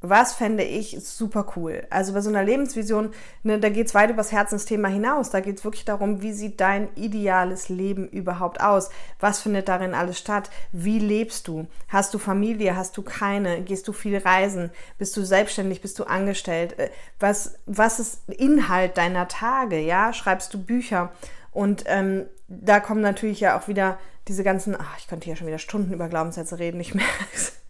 Was 0.03 0.35
fände 0.35 0.65
ich 0.65 0.97
super 1.01 1.47
cool? 1.57 1.87
Also 1.89 2.13
bei 2.13 2.21
so 2.21 2.29
einer 2.29 2.43
Lebensvision, 2.43 3.13
ne, 3.43 3.59
da 3.59 3.69
geht 3.69 3.87
es 3.87 3.95
weit 3.95 4.11
über 4.11 4.19
das 4.19 4.33
Herzensthema 4.33 4.89
hinaus. 4.89 5.31
Da 5.31 5.41
geht 5.41 5.59
es 5.59 5.65
wirklich 5.65 5.85
darum, 5.85 6.23
wie 6.23 6.33
sieht 6.33 6.61
dein 6.61 6.89
ideales 6.97 7.69
Leben 7.69 8.09
überhaupt 8.09 8.61
aus? 8.61 8.91
Was 9.21 9.41
findet 9.41 9.69
darin 9.69 9.95
alles 9.95 10.19
statt? 10.19 10.51
Wie 10.73 10.99
lebst 10.99 11.49
du? 11.49 11.67
Hast 11.89 12.13
du 12.15 12.19
Familie? 12.19 12.77
Hast 12.77 12.97
du 12.97 13.03
keine? 13.03 13.63
Gehst 13.63 13.87
du 13.87 13.93
viel 13.93 14.19
reisen? 14.19 14.71
Bist 14.99 15.17
du 15.17 15.25
selbstständig? 15.25 15.81
Bist 15.81 15.99
du 15.99 16.05
angestellt? 16.05 16.79
Äh, 16.79 16.91
was, 17.21 17.55
was 17.67 18.01
ist 18.01 18.29
Inhalt 18.29 18.99
deiner 18.99 19.29
Tage? 19.29 19.79
Ja, 19.79 20.13
schreibst 20.13 20.53
du 20.53 20.63
Bücher? 20.63 21.13
Und 21.53 21.85
ähm, 21.87 22.27
da 22.49 22.81
kommen 22.81 23.03
natürlich 23.03 23.41
ja 23.41 23.59
auch 23.59 23.69
wieder 23.69 23.99
diese 24.29 24.45
ganzen, 24.45 24.77
ach, 24.77 24.99
ich 24.99 25.07
könnte 25.07 25.27
hier 25.27 25.37
schon 25.37 25.47
wieder 25.47 25.59
Stunden 25.59 25.93
über 25.93 26.09
Glaubenssätze 26.09 26.59
reden, 26.59 26.81
ich 26.81 26.95
merke 26.95 27.27
es 27.35 27.62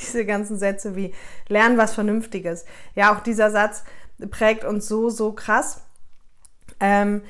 diese 0.00 0.24
ganzen 0.24 0.58
Sätze 0.58 0.96
wie 0.96 1.14
lernen 1.48 1.78
was 1.78 1.94
Vernünftiges. 1.94 2.64
Ja, 2.94 3.14
auch 3.14 3.20
dieser 3.20 3.50
Satz 3.50 3.84
prägt 4.30 4.64
uns 4.64 4.88
so, 4.88 5.10
so 5.10 5.32
krass. 5.32 5.82
Ähm, 6.80 7.22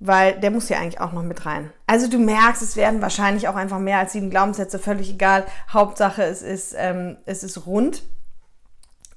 weil 0.00 0.38
der 0.38 0.50
muss 0.50 0.68
ja 0.68 0.78
eigentlich 0.78 1.00
auch 1.00 1.12
noch 1.12 1.22
mit 1.22 1.44
rein. 1.44 1.72
Also 1.86 2.08
du 2.08 2.18
merkst, 2.18 2.62
es 2.62 2.76
werden 2.76 3.02
wahrscheinlich 3.02 3.48
auch 3.48 3.56
einfach 3.56 3.80
mehr 3.80 3.98
als 3.98 4.12
sieben 4.12 4.30
Glaubenssätze, 4.30 4.78
völlig 4.78 5.10
egal. 5.10 5.44
Hauptsache, 5.72 6.22
es 6.22 6.42
ist, 6.42 6.74
ähm, 6.76 7.16
es 7.26 7.42
ist 7.42 7.66
rund. 7.66 8.04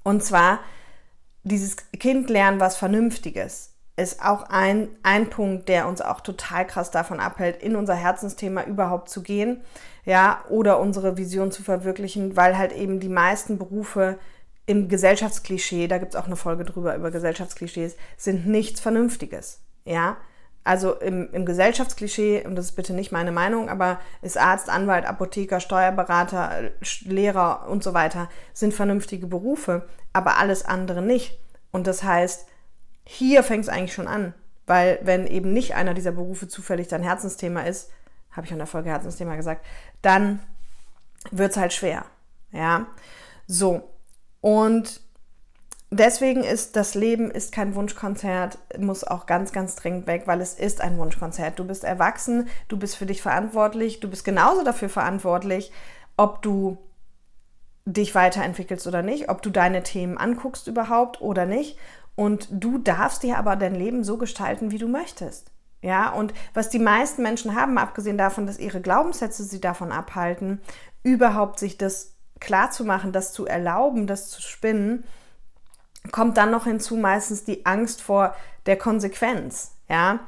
Und 0.04 0.24
zwar 0.24 0.60
dieses 1.44 1.76
Kind 2.00 2.30
lernen 2.30 2.60
was 2.60 2.78
Vernünftiges 2.78 3.71
ist 4.02 4.24
auch 4.24 4.44
ein, 4.50 4.90
ein 5.04 5.30
Punkt, 5.30 5.70
der 5.70 5.88
uns 5.88 6.02
auch 6.02 6.22
total 6.22 6.66
krass 6.68 6.92
davon 6.92 7.20
abhält, 7.20 7.62
in 7.62 7.76
unser 7.76 7.96
Herzensthema 7.96 8.64
überhaupt 8.64 9.10
zu 9.10 9.24
gehen 9.24 9.62
ja, 10.06 10.44
oder 10.50 10.80
unsere 10.80 11.18
Vision 11.18 11.52
zu 11.52 11.64
verwirklichen, 11.64 12.36
weil 12.36 12.58
halt 12.58 12.74
eben 12.74 13.00
die 13.00 13.10
meisten 13.10 13.58
Berufe 13.58 14.18
im 14.66 14.88
Gesellschaftsklischee, 14.88 15.88
da 15.88 15.98
gibt 15.98 16.14
es 16.14 16.20
auch 16.20 16.26
eine 16.26 16.36
Folge 16.36 16.64
drüber 16.64 16.96
über 16.96 17.12
Gesellschaftsklischees, 17.12 17.98
sind 18.18 18.48
nichts 18.48 18.80
Vernünftiges, 18.80 19.62
ja. 19.86 20.18
Also 20.64 20.94
im, 20.94 21.28
im 21.34 21.48
Gesellschaftsklischee, 21.48 22.46
und 22.46 22.56
das 22.56 22.66
ist 22.66 22.72
bitte 22.74 22.94
nicht 22.94 23.12
meine 23.12 23.32
Meinung, 23.32 23.68
aber 23.68 24.00
ist 24.22 24.38
Arzt, 24.38 24.70
Anwalt, 24.70 25.08
Apotheker, 25.08 25.60
Steuerberater, 25.60 26.72
Lehrer 27.04 27.68
und 27.68 27.84
so 27.84 27.96
weiter, 27.96 28.30
sind 28.54 28.72
vernünftige 28.72 29.26
Berufe, 29.26 29.88
aber 30.14 30.38
alles 30.38 30.64
andere 30.64 31.02
nicht. 31.02 31.40
Und 31.72 31.88
das 31.88 32.04
heißt, 32.04 32.46
hier 33.04 33.44
fängt 33.44 33.64
es 33.64 33.70
eigentlich 33.70 33.94
schon 33.94 34.08
an, 34.08 34.34
weil 34.68 35.00
wenn 35.04 35.28
eben 35.28 35.54
nicht 35.54 35.76
einer 35.76 35.94
dieser 35.94 36.12
Berufe 36.12 36.48
zufällig 36.48 36.88
dein 36.88 37.04
Herzensthema 37.04 37.62
ist, 37.62 37.92
habe 38.32 38.46
ich 38.46 38.52
in 38.52 38.58
der 38.58 38.68
Folge 38.68 38.90
Herzensthema 38.90 39.36
gesagt, 39.36 39.66
dann 40.02 40.40
wird 41.32 41.52
es 41.52 41.58
halt 41.58 41.74
schwer. 41.74 42.06
Ja, 42.52 42.88
so. 43.48 43.90
Und 44.40 45.02
deswegen 45.92 46.44
ist 46.44 46.76
das 46.76 46.96
Leben 46.96 47.30
ist 47.30 47.52
kein 47.52 47.76
Wunschkonzert, 47.76 48.58
muss 48.80 49.04
auch 49.04 49.26
ganz, 49.26 49.52
ganz 49.52 49.76
dringend 49.76 50.08
weg, 50.08 50.24
weil 50.26 50.42
es 50.42 50.54
ist 50.54 50.82
ein 50.82 50.98
Wunschkonzert. 50.98 51.60
Du 51.60 51.66
bist 51.66 51.84
erwachsen, 51.84 52.48
du 52.68 52.78
bist 52.78 52.96
für 52.96 53.06
dich 53.06 53.22
verantwortlich, 53.22 54.00
du 54.00 54.10
bist 54.10 54.24
genauso 54.24 54.64
dafür 54.64 54.90
verantwortlich, 54.90 55.72
ob 56.18 56.42
du 56.42 56.78
dich 57.86 58.16
weiterentwickelst 58.16 58.88
oder 58.88 59.02
nicht, 59.02 59.30
ob 59.30 59.42
du 59.42 59.50
deine 59.50 59.84
Themen 59.84 60.18
anguckst 60.18 60.68
überhaupt 60.68 61.22
oder 61.22 61.46
nicht. 61.46 61.78
Und 62.16 62.48
du 62.52 62.78
darfst 62.78 63.24
dir 63.24 63.38
aber 63.38 63.56
dein 63.56 63.76
Leben 63.76 64.04
so 64.04 64.18
gestalten, 64.18 64.72
wie 64.72 64.78
du 64.78 64.88
möchtest. 64.88 65.52
Ja, 65.82 66.12
und 66.12 66.34
was 66.54 66.70
die 66.70 66.80
meisten 66.80 67.24
Menschen 67.24 67.56
haben, 67.56 67.78
abgesehen 67.78 68.18
davon, 68.18 68.46
dass 68.46 68.60
ihre 68.60 68.82
Glaubenssätze 68.82 69.44
sie 69.44 69.60
davon 69.60 69.92
abhalten, 69.92 70.62
überhaupt 71.02 71.58
sich 71.58 71.78
das 71.78 72.16
klar 72.40 72.70
zu 72.70 72.86
machen, 72.86 73.12
das 73.12 73.34
zu 73.34 73.48
erlauben, 73.48 74.06
das 74.06 74.30
zu 74.30 74.42
spinnen, 74.42 75.04
kommt 76.12 76.38
dann 76.38 76.52
noch 76.52 76.66
hinzu 76.66 76.98
meistens 76.98 77.44
die 77.44 77.66
Angst 77.66 78.02
vor 78.02 78.36
der 78.68 78.78
Konsequenz. 78.78 79.76
Ja, 79.90 80.20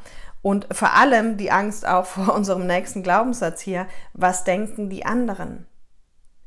und 0.42 0.68
vor 0.72 0.94
allem 0.94 1.38
die 1.38 1.52
Angst 1.52 1.88
auch 1.88 2.06
vor 2.08 2.34
unserem 2.36 2.68
nächsten 2.68 3.04
Glaubenssatz 3.04 3.62
hier, 3.62 3.88
was 4.14 4.44
denken 4.44 4.90
die 4.90 5.06
anderen? 5.06 5.68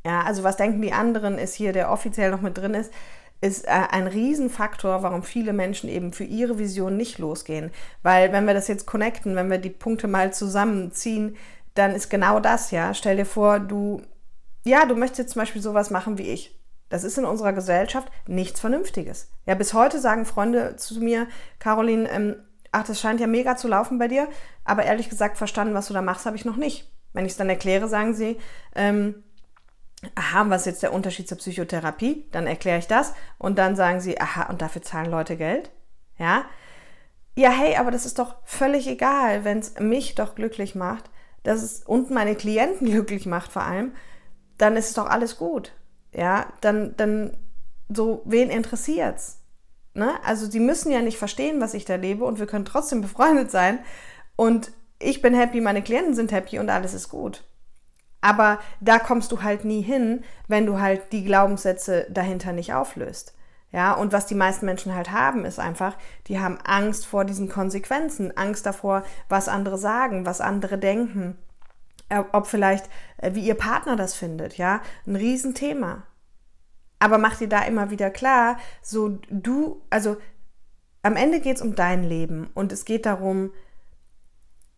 Ja, 0.04 0.22
also 0.22 0.44
was 0.44 0.56
denken 0.56 0.82
die 0.82 0.92
anderen 0.92 1.36
ist 1.36 1.54
hier, 1.54 1.72
der 1.72 1.90
offiziell 1.90 2.30
noch 2.30 2.40
mit 2.40 2.56
drin 2.56 2.74
ist, 2.74 2.92
ist 3.40 3.66
äh, 3.66 3.70
ein 3.90 4.06
Riesenfaktor, 4.06 5.02
warum 5.02 5.22
viele 5.22 5.52
Menschen 5.52 5.88
eben 5.88 6.12
für 6.12 6.24
ihre 6.24 6.58
Vision 6.58 6.96
nicht 6.96 7.18
losgehen. 7.18 7.70
Weil 8.02 8.32
wenn 8.32 8.46
wir 8.46 8.54
das 8.54 8.68
jetzt 8.68 8.86
connecten, 8.86 9.36
wenn 9.36 9.50
wir 9.50 9.58
die 9.58 9.70
Punkte 9.70 10.08
mal 10.08 10.32
zusammenziehen, 10.32 11.36
dann 11.74 11.94
ist 11.94 12.08
genau 12.08 12.40
das, 12.40 12.70
ja. 12.70 12.94
Stell 12.94 13.16
dir 13.16 13.26
vor, 13.26 13.60
du, 13.60 14.02
ja, 14.64 14.86
du 14.86 14.96
möchtest 14.96 15.18
jetzt 15.18 15.32
zum 15.34 15.42
Beispiel 15.42 15.62
sowas 15.62 15.90
machen 15.90 16.18
wie 16.18 16.30
ich. 16.30 16.58
Das 16.88 17.04
ist 17.04 17.18
in 17.18 17.24
unserer 17.24 17.52
Gesellschaft 17.52 18.10
nichts 18.26 18.60
Vernünftiges. 18.60 19.28
Ja, 19.44 19.54
bis 19.54 19.74
heute 19.74 19.98
sagen 19.98 20.24
Freunde 20.24 20.76
zu 20.76 20.98
mir, 21.00 21.26
Caroline, 21.58 22.08
ähm, 22.08 22.36
ach, 22.70 22.84
das 22.84 23.00
scheint 23.00 23.20
ja 23.20 23.26
mega 23.26 23.56
zu 23.56 23.68
laufen 23.68 23.98
bei 23.98 24.08
dir, 24.08 24.28
aber 24.64 24.84
ehrlich 24.84 25.10
gesagt 25.10 25.36
verstanden, 25.36 25.74
was 25.74 25.88
du 25.88 25.94
da 25.94 26.02
machst, 26.02 26.26
habe 26.26 26.36
ich 26.36 26.44
noch 26.44 26.56
nicht. 26.56 26.90
Wenn 27.12 27.24
ich 27.24 27.32
es 27.32 27.38
dann 27.38 27.48
erkläre, 27.48 27.88
sagen 27.88 28.14
sie, 28.14 28.38
ähm, 28.74 29.24
aha, 30.14 30.48
was 30.48 30.62
ist 30.62 30.66
jetzt 30.66 30.82
der 30.82 30.92
Unterschied 30.92 31.28
zur 31.28 31.38
Psychotherapie? 31.38 32.26
Dann 32.32 32.46
erkläre 32.46 32.78
ich 32.78 32.86
das 32.86 33.14
und 33.38 33.58
dann 33.58 33.76
sagen 33.76 34.00
sie, 34.00 34.20
aha, 34.20 34.48
und 34.50 34.62
dafür 34.62 34.82
zahlen 34.82 35.10
Leute 35.10 35.36
Geld? 35.36 35.70
Ja? 36.18 36.44
Ja, 37.34 37.50
hey, 37.50 37.76
aber 37.76 37.90
das 37.90 38.06
ist 38.06 38.18
doch 38.18 38.36
völlig 38.44 38.86
egal, 38.88 39.44
wenn 39.44 39.58
es 39.58 39.78
mich 39.78 40.14
doch 40.14 40.34
glücklich 40.34 40.74
macht, 40.74 41.10
dass 41.42 41.62
es 41.62 41.82
und 41.82 42.10
meine 42.10 42.34
Klienten 42.34 42.86
glücklich 42.90 43.26
macht 43.26 43.52
vor 43.52 43.62
allem, 43.62 43.92
dann 44.58 44.76
ist 44.76 44.88
es 44.88 44.94
doch 44.94 45.06
alles 45.06 45.36
gut. 45.36 45.72
Ja, 46.12 46.52
dann, 46.62 46.96
dann, 46.96 47.36
so, 47.88 48.22
wen 48.24 48.50
interessiert's? 48.50 49.42
Ne? 49.92 50.12
Also, 50.24 50.50
sie 50.50 50.60
müssen 50.60 50.90
ja 50.90 51.02
nicht 51.02 51.18
verstehen, 51.18 51.60
was 51.60 51.74
ich 51.74 51.84
da 51.84 51.96
lebe 51.96 52.24
und 52.24 52.38
wir 52.38 52.46
können 52.46 52.64
trotzdem 52.64 53.00
befreundet 53.00 53.50
sein 53.50 53.78
und 54.34 54.72
ich 54.98 55.20
bin 55.20 55.34
happy, 55.34 55.60
meine 55.60 55.82
Klienten 55.82 56.14
sind 56.14 56.32
happy 56.32 56.58
und 56.58 56.70
alles 56.70 56.94
ist 56.94 57.10
gut. 57.10 57.44
Aber 58.20 58.58
da 58.80 58.98
kommst 58.98 59.30
du 59.32 59.42
halt 59.42 59.64
nie 59.64 59.82
hin, 59.82 60.24
wenn 60.48 60.66
du 60.66 60.80
halt 60.80 61.12
die 61.12 61.24
Glaubenssätze 61.24 62.06
dahinter 62.10 62.52
nicht 62.52 62.74
auflöst. 62.74 63.34
Ja, 63.72 63.92
und 63.92 64.12
was 64.12 64.26
die 64.26 64.34
meisten 64.34 64.64
Menschen 64.64 64.94
halt 64.94 65.10
haben, 65.10 65.44
ist 65.44 65.58
einfach, 65.58 65.96
die 66.28 66.40
haben 66.40 66.58
Angst 66.64 67.04
vor 67.04 67.24
diesen 67.24 67.48
Konsequenzen, 67.48 68.36
Angst 68.36 68.64
davor, 68.64 69.02
was 69.28 69.48
andere 69.48 69.76
sagen, 69.76 70.24
was 70.24 70.40
andere 70.40 70.78
denken, 70.78 71.36
äh, 72.08 72.22
ob 72.32 72.46
vielleicht, 72.46 72.88
äh, 73.18 73.34
wie 73.34 73.46
ihr 73.46 73.56
Partner 73.56 73.96
das 73.96 74.14
findet, 74.14 74.56
ja, 74.56 74.80
ein 75.06 75.16
Riesenthema. 75.16 76.04
Aber 76.98 77.18
mach 77.18 77.36
dir 77.36 77.48
da 77.48 77.62
immer 77.64 77.90
wieder 77.90 78.10
klar, 78.10 78.56
so 78.80 79.18
du, 79.28 79.82
also 79.90 80.16
am 81.02 81.16
Ende 81.16 81.40
geht 81.40 81.56
es 81.56 81.62
um 81.62 81.74
dein 81.74 82.02
Leben 82.02 82.48
und 82.54 82.72
es 82.72 82.84
geht 82.84 83.04
darum, 83.04 83.52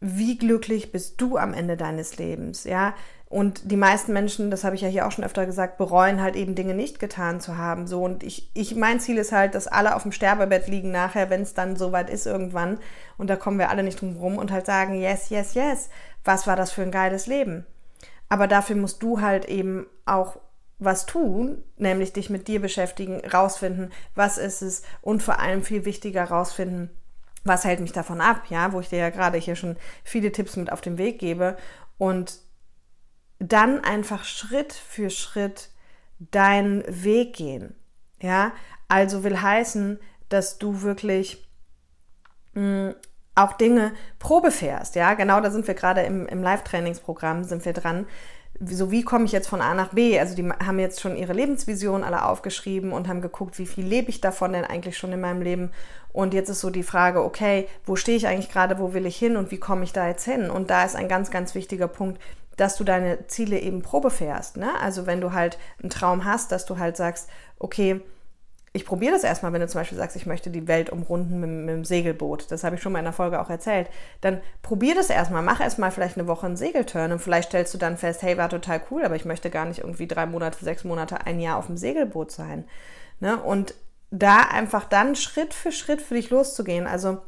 wie 0.00 0.38
glücklich 0.38 0.92
bist 0.92 1.20
du 1.20 1.36
am 1.36 1.52
Ende 1.52 1.76
deines 1.76 2.18
Lebens, 2.18 2.64
ja? 2.64 2.94
Und 3.28 3.70
die 3.70 3.76
meisten 3.76 4.14
Menschen, 4.14 4.50
das 4.50 4.64
habe 4.64 4.74
ich 4.74 4.80
ja 4.80 4.88
hier 4.88 5.06
auch 5.06 5.12
schon 5.12 5.24
öfter 5.24 5.44
gesagt, 5.44 5.76
bereuen 5.76 6.22
halt 6.22 6.34
eben 6.34 6.54
Dinge 6.54 6.74
nicht 6.74 6.98
getan 6.98 7.40
zu 7.42 7.58
haben. 7.58 7.86
So 7.86 8.02
und 8.02 8.22
ich, 8.22 8.50
ich 8.54 8.74
mein 8.74 9.00
Ziel 9.00 9.18
ist 9.18 9.32
halt, 9.32 9.54
dass 9.54 9.66
alle 9.66 9.94
auf 9.94 10.02
dem 10.02 10.12
Sterbebett 10.12 10.66
liegen 10.66 10.90
nachher, 10.90 11.28
wenn 11.28 11.42
es 11.42 11.52
dann 11.52 11.76
soweit 11.76 12.08
ist 12.08 12.26
irgendwann. 12.26 12.78
Und 13.18 13.28
da 13.28 13.36
kommen 13.36 13.58
wir 13.58 13.68
alle 13.68 13.82
nicht 13.82 14.00
drum 14.00 14.16
rum 14.16 14.38
und 14.38 14.50
halt 14.50 14.64
sagen, 14.64 14.94
yes, 14.94 15.28
yes, 15.28 15.52
yes, 15.52 15.90
was 16.24 16.46
war 16.46 16.56
das 16.56 16.72
für 16.72 16.80
ein 16.80 16.90
geiles 16.90 17.26
Leben? 17.26 17.66
Aber 18.30 18.46
dafür 18.46 18.76
musst 18.76 19.02
du 19.02 19.20
halt 19.20 19.44
eben 19.44 19.86
auch 20.06 20.38
was 20.78 21.04
tun, 21.04 21.62
nämlich 21.76 22.14
dich 22.14 22.30
mit 22.30 22.48
dir 22.48 22.62
beschäftigen, 22.62 23.20
rausfinden, 23.26 23.92
was 24.14 24.38
ist 24.38 24.62
es 24.62 24.82
und 25.02 25.22
vor 25.22 25.38
allem 25.38 25.64
viel 25.64 25.84
wichtiger 25.84 26.24
rausfinden, 26.24 26.88
was 27.44 27.64
hält 27.64 27.80
mich 27.80 27.92
davon 27.92 28.22
ab, 28.22 28.44
ja, 28.48 28.72
wo 28.72 28.80
ich 28.80 28.88
dir 28.88 28.98
ja 28.98 29.10
gerade 29.10 29.36
hier 29.38 29.56
schon 29.56 29.76
viele 30.02 30.32
Tipps 30.32 30.56
mit 30.56 30.72
auf 30.72 30.80
den 30.80 30.96
Weg 30.96 31.18
gebe 31.18 31.56
und 31.98 32.47
dann 33.38 33.84
einfach 33.84 34.24
Schritt 34.24 34.72
für 34.72 35.10
Schritt 35.10 35.70
deinen 36.18 36.82
Weg 36.88 37.36
gehen. 37.36 37.74
Ja, 38.20 38.52
also 38.88 39.22
will 39.22 39.40
heißen, 39.40 40.00
dass 40.28 40.58
du 40.58 40.82
wirklich 40.82 41.48
mh, 42.54 42.88
hm, 42.88 42.94
auch 43.34 43.52
Dinge 43.52 43.92
Probe 44.18 44.50
fährst. 44.50 44.96
Ja, 44.96 45.14
genau 45.14 45.40
da 45.40 45.50
sind 45.50 45.66
wir 45.68 45.74
gerade 45.74 46.02
im, 46.02 46.26
im 46.26 46.42
Live-Trainingsprogramm, 46.42 47.44
sind 47.44 47.64
wir 47.64 47.72
dran. 47.72 48.06
So, 48.60 48.90
wie 48.90 49.04
komme 49.04 49.24
ich 49.26 49.30
jetzt 49.30 49.48
von 49.48 49.60
A 49.60 49.72
nach 49.74 49.90
B? 49.90 50.18
Also, 50.18 50.34
die 50.34 50.50
haben 50.50 50.80
jetzt 50.80 51.00
schon 51.00 51.16
ihre 51.16 51.32
Lebensvision 51.32 52.02
alle 52.02 52.24
aufgeschrieben 52.24 52.92
und 52.92 53.06
haben 53.06 53.20
geguckt, 53.20 53.56
wie 53.60 53.66
viel 53.66 53.86
lebe 53.86 54.10
ich 54.10 54.20
davon 54.20 54.52
denn 54.52 54.64
eigentlich 54.64 54.98
schon 54.98 55.12
in 55.12 55.20
meinem 55.20 55.42
Leben? 55.42 55.70
Und 56.12 56.34
jetzt 56.34 56.48
ist 56.48 56.58
so 56.58 56.70
die 56.70 56.82
Frage, 56.82 57.22
okay, 57.22 57.68
wo 57.86 57.94
stehe 57.94 58.16
ich 58.16 58.26
eigentlich 58.26 58.50
gerade, 58.50 58.80
wo 58.80 58.92
will 58.94 59.06
ich 59.06 59.16
hin 59.16 59.36
und 59.36 59.52
wie 59.52 59.58
komme 59.58 59.84
ich 59.84 59.92
da 59.92 60.08
jetzt 60.08 60.24
hin? 60.24 60.50
Und 60.50 60.70
da 60.70 60.84
ist 60.84 60.96
ein 60.96 61.06
ganz, 61.06 61.30
ganz 61.30 61.54
wichtiger 61.54 61.86
Punkt, 61.86 62.20
dass 62.58 62.76
du 62.76 62.84
deine 62.84 63.26
Ziele 63.28 63.58
eben 63.58 63.82
Probe 63.82 64.10
fährst. 64.10 64.56
Ne? 64.56 64.68
Also 64.80 65.06
wenn 65.06 65.20
du 65.20 65.32
halt 65.32 65.58
einen 65.80 65.90
Traum 65.90 66.24
hast, 66.24 66.52
dass 66.52 66.66
du 66.66 66.78
halt 66.78 66.96
sagst, 66.96 67.30
okay, 67.58 68.02
ich 68.72 68.84
probiere 68.84 69.12
das 69.12 69.24
erstmal, 69.24 69.52
wenn 69.52 69.60
du 69.60 69.68
zum 69.68 69.80
Beispiel 69.80 69.96
sagst, 69.96 70.16
ich 70.16 70.26
möchte 70.26 70.50
die 70.50 70.68
Welt 70.68 70.90
umrunden 70.90 71.40
mit, 71.40 71.50
mit 71.50 71.68
dem 71.70 71.84
Segelboot. 71.84 72.50
Das 72.50 72.64
habe 72.64 72.76
ich 72.76 72.82
schon 72.82 72.92
mal 72.92 72.98
in 72.98 73.06
der 73.06 73.14
Folge 73.14 73.40
auch 73.40 73.48
erzählt. 73.48 73.88
Dann 74.20 74.40
probier 74.62 74.94
das 74.94 75.08
erstmal, 75.08 75.42
mach 75.42 75.60
erstmal 75.60 75.90
vielleicht 75.90 76.18
eine 76.18 76.28
Woche 76.28 76.46
einen 76.46 76.56
Segelturn 76.56 77.12
und 77.12 77.20
vielleicht 77.20 77.48
stellst 77.48 77.72
du 77.72 77.78
dann 77.78 77.96
fest, 77.96 78.22
hey, 78.22 78.36
war 78.36 78.48
total 78.48 78.82
cool, 78.90 79.04
aber 79.04 79.16
ich 79.16 79.24
möchte 79.24 79.50
gar 79.50 79.64
nicht 79.64 79.80
irgendwie 79.80 80.06
drei 80.06 80.26
Monate, 80.26 80.62
sechs 80.62 80.84
Monate, 80.84 81.26
ein 81.26 81.40
Jahr 81.40 81.56
auf 81.56 81.66
dem 81.66 81.76
Segelboot 81.76 82.30
sein. 82.30 82.66
Ne? 83.20 83.40
Und 83.40 83.74
da 84.10 84.42
einfach 84.42 84.84
dann 84.84 85.16
Schritt 85.16 85.54
für 85.54 85.72
Schritt 85.72 86.02
für 86.02 86.14
dich 86.14 86.30
loszugehen. 86.30 86.86
Also 86.86 87.18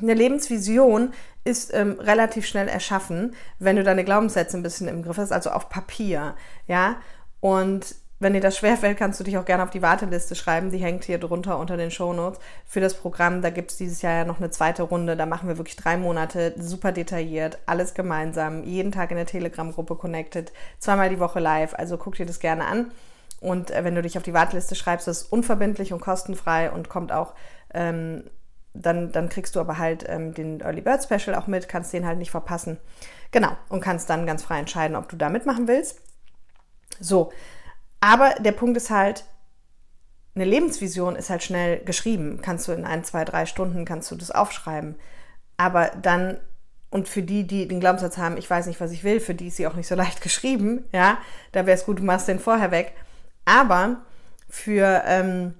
eine 0.00 0.14
Lebensvision 0.14 1.12
ist 1.44 1.72
ähm, 1.74 2.00
relativ 2.00 2.46
schnell 2.46 2.68
erschaffen, 2.68 3.34
wenn 3.58 3.76
du 3.76 3.84
deine 3.84 4.04
Glaubenssätze 4.04 4.56
ein 4.56 4.62
bisschen 4.62 4.88
im 4.88 5.02
Griff 5.02 5.18
hast, 5.18 5.32
also 5.32 5.50
auf 5.50 5.68
Papier, 5.68 6.34
ja. 6.66 6.96
Und 7.40 7.96
wenn 8.20 8.32
dir 8.32 8.40
das 8.40 8.56
schwerfällt, 8.56 8.96
kannst 8.96 9.20
du 9.20 9.24
dich 9.24 9.36
auch 9.36 9.44
gerne 9.44 9.62
auf 9.62 9.70
die 9.70 9.82
Warteliste 9.82 10.34
schreiben. 10.34 10.70
Die 10.70 10.78
hängt 10.78 11.04
hier 11.04 11.18
drunter 11.18 11.58
unter 11.58 11.76
den 11.76 11.90
Shownotes 11.90 12.40
für 12.64 12.80
das 12.80 12.94
Programm. 12.94 13.42
Da 13.42 13.50
gibt 13.50 13.72
es 13.72 13.76
dieses 13.76 14.00
Jahr 14.00 14.14
ja 14.14 14.24
noch 14.24 14.38
eine 14.38 14.50
zweite 14.50 14.84
Runde. 14.84 15.14
Da 15.16 15.26
machen 15.26 15.48
wir 15.48 15.58
wirklich 15.58 15.76
drei 15.76 15.98
Monate 15.98 16.54
super 16.56 16.90
detailliert, 16.90 17.58
alles 17.66 17.92
gemeinsam, 17.92 18.64
jeden 18.64 18.92
Tag 18.92 19.10
in 19.10 19.18
der 19.18 19.26
Telegram-Gruppe 19.26 19.96
connected, 19.96 20.52
zweimal 20.78 21.10
die 21.10 21.20
Woche 21.20 21.40
live. 21.40 21.74
Also 21.74 21.98
guck 21.98 22.14
dir 22.14 22.24
das 22.24 22.40
gerne 22.40 22.64
an. 22.64 22.92
Und 23.40 23.70
äh, 23.70 23.84
wenn 23.84 23.94
du 23.94 24.00
dich 24.00 24.16
auf 24.16 24.22
die 24.22 24.32
Warteliste 24.32 24.74
schreibst, 24.74 25.06
ist 25.06 25.22
es 25.22 25.22
unverbindlich 25.24 25.92
und 25.92 26.00
kostenfrei 26.00 26.70
und 26.70 26.88
kommt 26.88 27.12
auch 27.12 27.34
ähm, 27.74 28.24
dann, 28.74 29.12
dann 29.12 29.28
kriegst 29.28 29.56
du 29.56 29.60
aber 29.60 29.78
halt 29.78 30.04
ähm, 30.08 30.34
den 30.34 30.60
Early 30.60 30.80
Bird 30.80 31.02
Special 31.02 31.36
auch 31.36 31.46
mit, 31.46 31.68
kannst 31.68 31.92
den 31.92 32.06
halt 32.06 32.18
nicht 32.18 32.32
verpassen. 32.32 32.78
Genau, 33.30 33.56
und 33.68 33.80
kannst 33.80 34.10
dann 34.10 34.26
ganz 34.26 34.42
frei 34.42 34.58
entscheiden, 34.58 34.96
ob 34.96 35.08
du 35.08 35.16
da 35.16 35.28
mitmachen 35.30 35.68
willst. 35.68 36.02
So, 37.00 37.32
aber 38.00 38.34
der 38.40 38.52
Punkt 38.52 38.76
ist 38.76 38.90
halt, 38.90 39.24
eine 40.34 40.44
Lebensvision 40.44 41.16
ist 41.16 41.30
halt 41.30 41.42
schnell 41.42 41.78
geschrieben. 41.84 42.40
Kannst 42.42 42.66
du 42.66 42.72
in 42.72 42.84
ein, 42.84 43.04
zwei, 43.04 43.24
drei 43.24 43.46
Stunden 43.46 43.84
kannst 43.84 44.10
du 44.10 44.16
das 44.16 44.32
aufschreiben. 44.32 44.96
Aber 45.56 45.92
dann, 46.02 46.38
und 46.90 47.08
für 47.08 47.22
die, 47.22 47.46
die 47.46 47.68
den 47.68 47.78
Glaubenssatz 47.78 48.18
haben, 48.18 48.36
ich 48.36 48.50
weiß 48.50 48.66
nicht, 48.66 48.80
was 48.80 48.90
ich 48.90 49.04
will, 49.04 49.20
für 49.20 49.34
die 49.34 49.48
ist 49.48 49.56
sie 49.56 49.66
auch 49.68 49.74
nicht 49.74 49.86
so 49.86 49.94
leicht 49.96 50.20
geschrieben, 50.20 50.84
ja, 50.92 51.18
da 51.52 51.66
wäre 51.66 51.78
es 51.78 51.86
gut, 51.86 52.00
du 52.00 52.02
machst 52.02 52.26
den 52.26 52.40
vorher 52.40 52.72
weg. 52.72 52.92
Aber 53.44 54.02
für, 54.48 55.02
ähm, 55.06 55.54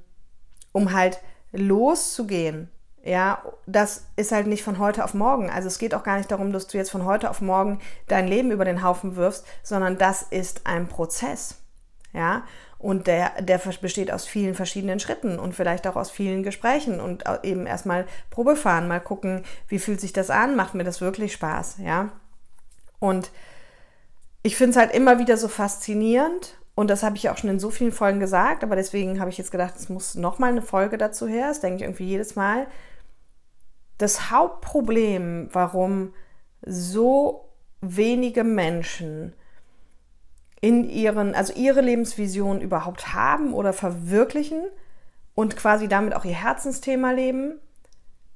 um 0.73 0.93
halt 0.93 1.21
loszugehen 1.53 2.69
ja, 3.05 3.43
das 3.67 4.07
ist 4.17 4.33
halt 4.33 4.47
nicht 4.47 4.65
von 4.65 4.79
heute 4.79 5.05
auf 5.05 5.13
morgen. 5.13 5.51
Also 5.51 5.69
es 5.69 5.79
geht 5.79 5.95
auch 5.95 6.03
gar 6.03 6.17
nicht 6.17 6.31
darum, 6.31 6.53
dass 6.53 6.67
du 6.67 6.79
jetzt 6.79 6.91
von 6.91 7.05
heute 7.05 7.29
auf 7.29 7.43
morgen 7.43 7.81
dein 8.09 8.27
Leben 8.27 8.51
über 8.51 8.65
den 8.65 8.83
Haufen 8.83 9.17
wirfst, 9.17 9.47
sondern 9.63 9.99
das 9.99 10.23
ist 10.23 10.67
ein 10.67 10.89
Prozess. 10.89 11.61
Ja, 12.15 12.45
und 12.79 13.07
der, 13.07 13.43
der 13.43 13.59
besteht 13.81 14.13
aus 14.13 14.27
vielen 14.27 14.55
verschiedenen 14.55 15.01
Schritten 15.01 15.39
und 15.39 15.55
vielleicht 15.55 15.87
auch 15.87 15.97
aus 15.97 16.11
vielen 16.11 16.43
Gesprächen 16.43 17.01
und 17.01 17.25
eben 17.43 17.67
erstmal 17.67 18.07
Probe 18.31 18.57
fahren, 18.57 18.89
mal 18.89 19.01
gucken, 19.01 19.45
wie 19.69 19.79
fühlt 19.79 20.01
sich 20.01 20.13
das 20.13 20.31
an, 20.31 20.55
macht 20.55 20.75
mir 20.75 20.85
das 20.85 21.01
wirklich 21.01 21.33
Spaß, 21.33 21.79
ja. 21.79 22.11
Und 23.01 23.31
ich 24.43 24.57
finde 24.57 24.73
es 24.73 24.77
halt 24.77 24.95
immer 24.95 25.19
wieder 25.19 25.37
so 25.37 25.49
faszinierend 25.49 26.57
und 26.75 26.89
das 26.89 27.03
habe 27.03 27.17
ich 27.17 27.31
auch 27.31 27.39
schon 27.39 27.51
in 27.51 27.59
so 27.59 27.71
vielen 27.71 27.91
Folgen 27.91 28.21
gesagt, 28.21 28.63
aber 28.63 28.77
deswegen 28.77 29.19
habe 29.19 29.31
ich 29.31 29.39
jetzt 29.39 29.51
gedacht, 29.51 29.75
es 29.77 29.89
muss 29.89 30.15
nochmal 30.15 30.51
eine 30.51 30.63
Folge 30.63 30.99
dazu 30.99 31.27
her. 31.27 31.49
Das 31.49 31.61
denke 31.61 31.77
ich 31.77 31.83
irgendwie 31.83 32.05
jedes 32.05 32.37
Mal, 32.37 32.67
das 33.99 34.31
Hauptproblem, 34.31 35.49
warum 35.53 36.15
so 36.63 37.51
wenige 37.81 38.45
Menschen 38.45 39.35
in 40.61 40.89
ihren, 40.89 41.35
also 41.35 41.53
ihre 41.53 41.83
Lebensvision 41.83 42.61
überhaupt 42.61 43.13
haben 43.13 43.53
oder 43.53 43.73
verwirklichen 43.73 44.65
und 45.35 45.57
quasi 45.57 45.89
damit 45.89 46.15
auch 46.15 46.25
ihr 46.25 46.35
Herzensthema 46.35 47.11
leben, 47.11 47.61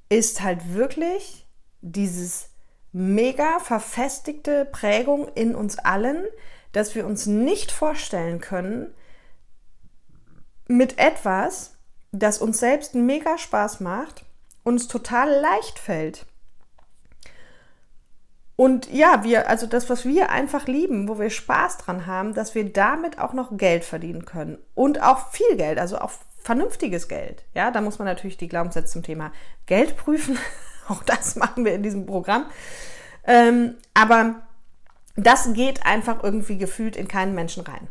ist 0.09 0.41
halt 0.41 0.73
wirklich 0.73 1.47
dieses 1.81 2.49
mega 2.91 3.59
verfestigte 3.59 4.65
Prägung 4.65 5.27
in 5.35 5.55
uns 5.55 5.77
allen, 5.79 6.25
dass 6.71 6.95
wir 6.95 7.05
uns 7.05 7.25
nicht 7.25 7.71
vorstellen 7.71 8.39
können, 8.39 8.93
mit 10.67 10.99
etwas, 10.99 11.77
das 12.11 12.39
uns 12.39 12.59
selbst 12.59 12.95
mega 12.95 13.37
Spaß 13.37 13.79
macht, 13.79 14.25
uns 14.63 14.87
total 14.87 15.29
leicht 15.41 15.79
fällt. 15.79 16.25
Und 18.55 18.91
ja, 18.91 19.23
wir, 19.23 19.47
also 19.47 19.67
das, 19.67 19.89
was 19.89 20.03
wir 20.03 20.31
einfach 20.31 20.67
lieben, 20.67 21.07
wo 21.07 21.17
wir 21.17 21.29
Spaß 21.29 21.77
dran 21.77 22.07
haben, 22.07 22.33
dass 22.33 22.55
wir 22.55 22.71
damit 22.71 23.17
auch 23.17 23.31
noch 23.31 23.55
Geld 23.55 23.85
verdienen 23.85 24.25
können. 24.25 24.57
Und 24.75 25.01
auch 25.01 25.31
viel 25.31 25.55
Geld, 25.55 25.79
also 25.79 25.97
auch 25.97 26.11
vernünftiges 26.41 27.07
Geld. 27.07 27.45
Ja, 27.53 27.71
da 27.71 27.79
muss 27.79 27.99
man 27.99 28.05
natürlich 28.05 28.35
die 28.35 28.49
Glaubenssätze 28.49 28.91
zum 28.91 29.03
Thema 29.03 29.31
Geld 29.65 29.95
prüfen. 29.95 30.37
auch 30.89 31.03
das 31.03 31.37
machen 31.37 31.63
wir 31.63 31.73
in 31.73 31.83
diesem 31.83 32.05
Programm. 32.05 32.47
Ähm, 33.25 33.75
aber 33.93 34.41
das 35.15 35.53
geht 35.53 35.85
einfach 35.85 36.23
irgendwie 36.23 36.57
gefühlt 36.57 36.97
in 36.97 37.07
keinen 37.07 37.35
Menschen 37.35 37.63
rein. 37.63 37.87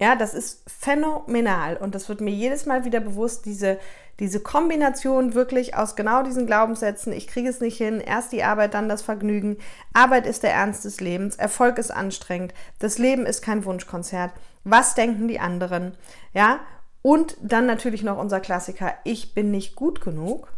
Ja, 0.00 0.16
das 0.16 0.34
ist 0.34 0.68
phänomenal. 0.68 1.76
Und 1.76 1.94
das 1.94 2.08
wird 2.08 2.20
mir 2.20 2.32
jedes 2.32 2.66
Mal 2.66 2.84
wieder 2.84 3.00
bewusst, 3.00 3.46
diese, 3.46 3.78
diese 4.20 4.40
Kombination 4.40 5.34
wirklich 5.34 5.76
aus 5.76 5.96
genau 5.96 6.22
diesen 6.22 6.46
Glaubenssätzen, 6.46 7.12
ich 7.12 7.26
kriege 7.26 7.48
es 7.48 7.60
nicht 7.60 7.76
hin, 7.76 8.00
erst 8.00 8.32
die 8.32 8.44
Arbeit, 8.44 8.74
dann 8.74 8.88
das 8.88 9.02
Vergnügen, 9.02 9.56
Arbeit 9.92 10.26
ist 10.26 10.42
der 10.42 10.52
Ernst 10.52 10.84
des 10.84 11.00
Lebens, 11.00 11.36
Erfolg 11.36 11.78
ist 11.78 11.90
anstrengend, 11.90 12.54
das 12.78 12.98
Leben 12.98 13.26
ist 13.26 13.42
kein 13.42 13.64
Wunschkonzert, 13.64 14.32
was 14.62 14.94
denken 14.94 15.26
die 15.26 15.40
anderen, 15.40 15.96
ja, 16.32 16.60
und 17.02 17.36
dann 17.42 17.66
natürlich 17.66 18.02
noch 18.02 18.18
unser 18.18 18.40
Klassiker, 18.40 18.94
ich 19.04 19.34
bin 19.34 19.50
nicht 19.50 19.74
gut 19.74 20.00
genug, 20.00 20.52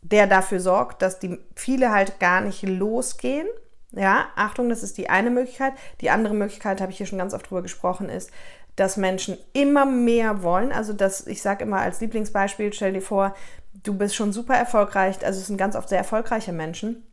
der 0.00 0.26
dafür 0.26 0.60
sorgt, 0.60 1.02
dass 1.02 1.20
die 1.20 1.38
viele 1.54 1.92
halt 1.92 2.18
gar 2.18 2.40
nicht 2.40 2.62
losgehen, 2.62 3.46
ja, 3.92 4.26
Achtung, 4.36 4.68
das 4.68 4.82
ist 4.82 4.98
die 4.98 5.10
eine 5.10 5.30
Möglichkeit. 5.30 5.74
Die 6.00 6.10
andere 6.10 6.34
Möglichkeit, 6.34 6.80
habe 6.80 6.92
ich 6.92 6.98
hier 6.98 7.06
schon 7.06 7.18
ganz 7.18 7.34
oft 7.34 7.48
drüber 7.48 7.62
gesprochen, 7.62 8.08
ist, 8.08 8.30
dass 8.76 8.96
Menschen 8.96 9.36
immer 9.52 9.84
mehr 9.84 10.42
wollen. 10.42 10.72
Also, 10.72 10.92
dass 10.92 11.26
ich 11.26 11.42
sage 11.42 11.64
immer 11.64 11.80
als 11.80 12.00
Lieblingsbeispiel, 12.00 12.72
stell 12.72 12.94
dir 12.94 13.02
vor, 13.02 13.34
du 13.82 13.96
bist 13.96 14.14
schon 14.14 14.32
super 14.32 14.54
erfolgreich, 14.54 15.24
also 15.24 15.40
es 15.40 15.46
sind 15.46 15.58
ganz 15.58 15.76
oft 15.76 15.88
sehr 15.88 15.98
erfolgreiche 15.98 16.52
Menschen. 16.52 17.06